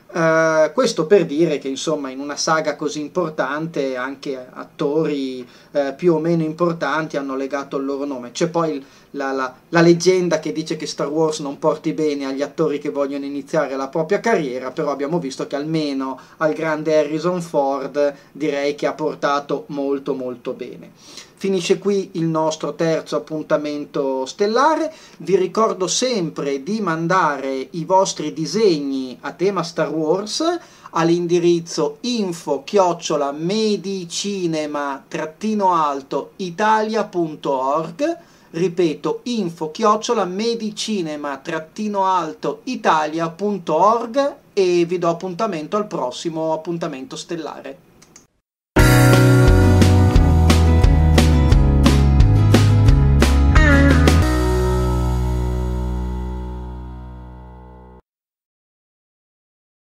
Uh, 0.10 0.71
questo 0.71 1.06
per 1.06 1.25
dire 1.25 1.58
che 1.58 1.67
insomma 1.67 2.10
in 2.10 2.19
una 2.19 2.38
saga 2.38 2.77
così 2.77 3.01
importante 3.01 3.97
anche 3.97 4.47
attori 4.49 5.45
uh, 5.71 5.95
più 5.97 6.13
o 6.13 6.19
meno 6.19 6.43
importanti 6.43 7.17
hanno 7.17 7.36
legato 7.36 7.75
il 7.75 7.84
loro 7.84 8.06
nome. 8.06 8.32
C'è 8.32 8.47
poi 8.47 8.84
la, 9.12 9.32
la, 9.32 9.54
la, 9.70 9.82
leggenda 9.82 10.39
che 10.39 10.52
dice 10.52 10.76
che 10.76 10.86
Star 10.86 11.08
Wars 11.08 11.39
non 11.39 11.60
porti 11.60 11.93
bene 11.93 12.26
agli 12.26 12.41
attori 12.41 12.80
che 12.80 12.89
vogliono 12.89 13.26
iniziare 13.26 13.76
la 13.76 13.88
propria 13.88 14.20
carriera, 14.20 14.72
però 14.72 14.91
abbiamo 14.91 15.20
visto 15.20 15.48
che 15.48 15.56
almeno 15.56 16.20
al 16.38 16.54
grande 16.54 16.98
Harrison 16.98 17.41
Ford 17.41 18.13
direi 18.32 18.76
che 18.76 18.88
ha 18.88 18.93
portato 18.93 19.65
molto 19.67 20.13
molto 20.13 20.54
bene. 20.54 20.91
Finisce 21.39 21.78
qui 21.78 22.10
il 22.13 22.26
nostro 22.26 22.74
terzo 22.74 23.15
appuntamento 23.15 24.26
stellare. 24.26 24.91
Vi 25.20 25.36
ricordo 25.36 25.86
sempre 25.86 26.63
di 26.63 26.82
mandare 26.82 27.67
i 27.72 27.86
vostri 27.86 28.34
disegni 28.34 29.15
a 29.22 29.34
tema 29.34 29.62
Star 29.62 29.93
Wars 29.93 30.43
all'indirizzo 30.91 31.98
info 32.02 32.63
chiocciola 32.63 33.32
medicinema 33.32 35.06
alto 35.60 36.32
italia.org 36.38 38.17
ripeto 38.58 39.22
info 39.24 39.72
chiocciola 39.72 40.26
medicinema 40.26 41.41
alto 42.04 42.62
italia.org 42.63 44.36
e 44.54 44.86
vi 44.86 44.98
do 44.98 45.10
appuntamento 45.10 45.78
al 45.78 45.88
prossimo 45.88 46.54
appuntamento 46.54 47.15
stellare 47.15 47.87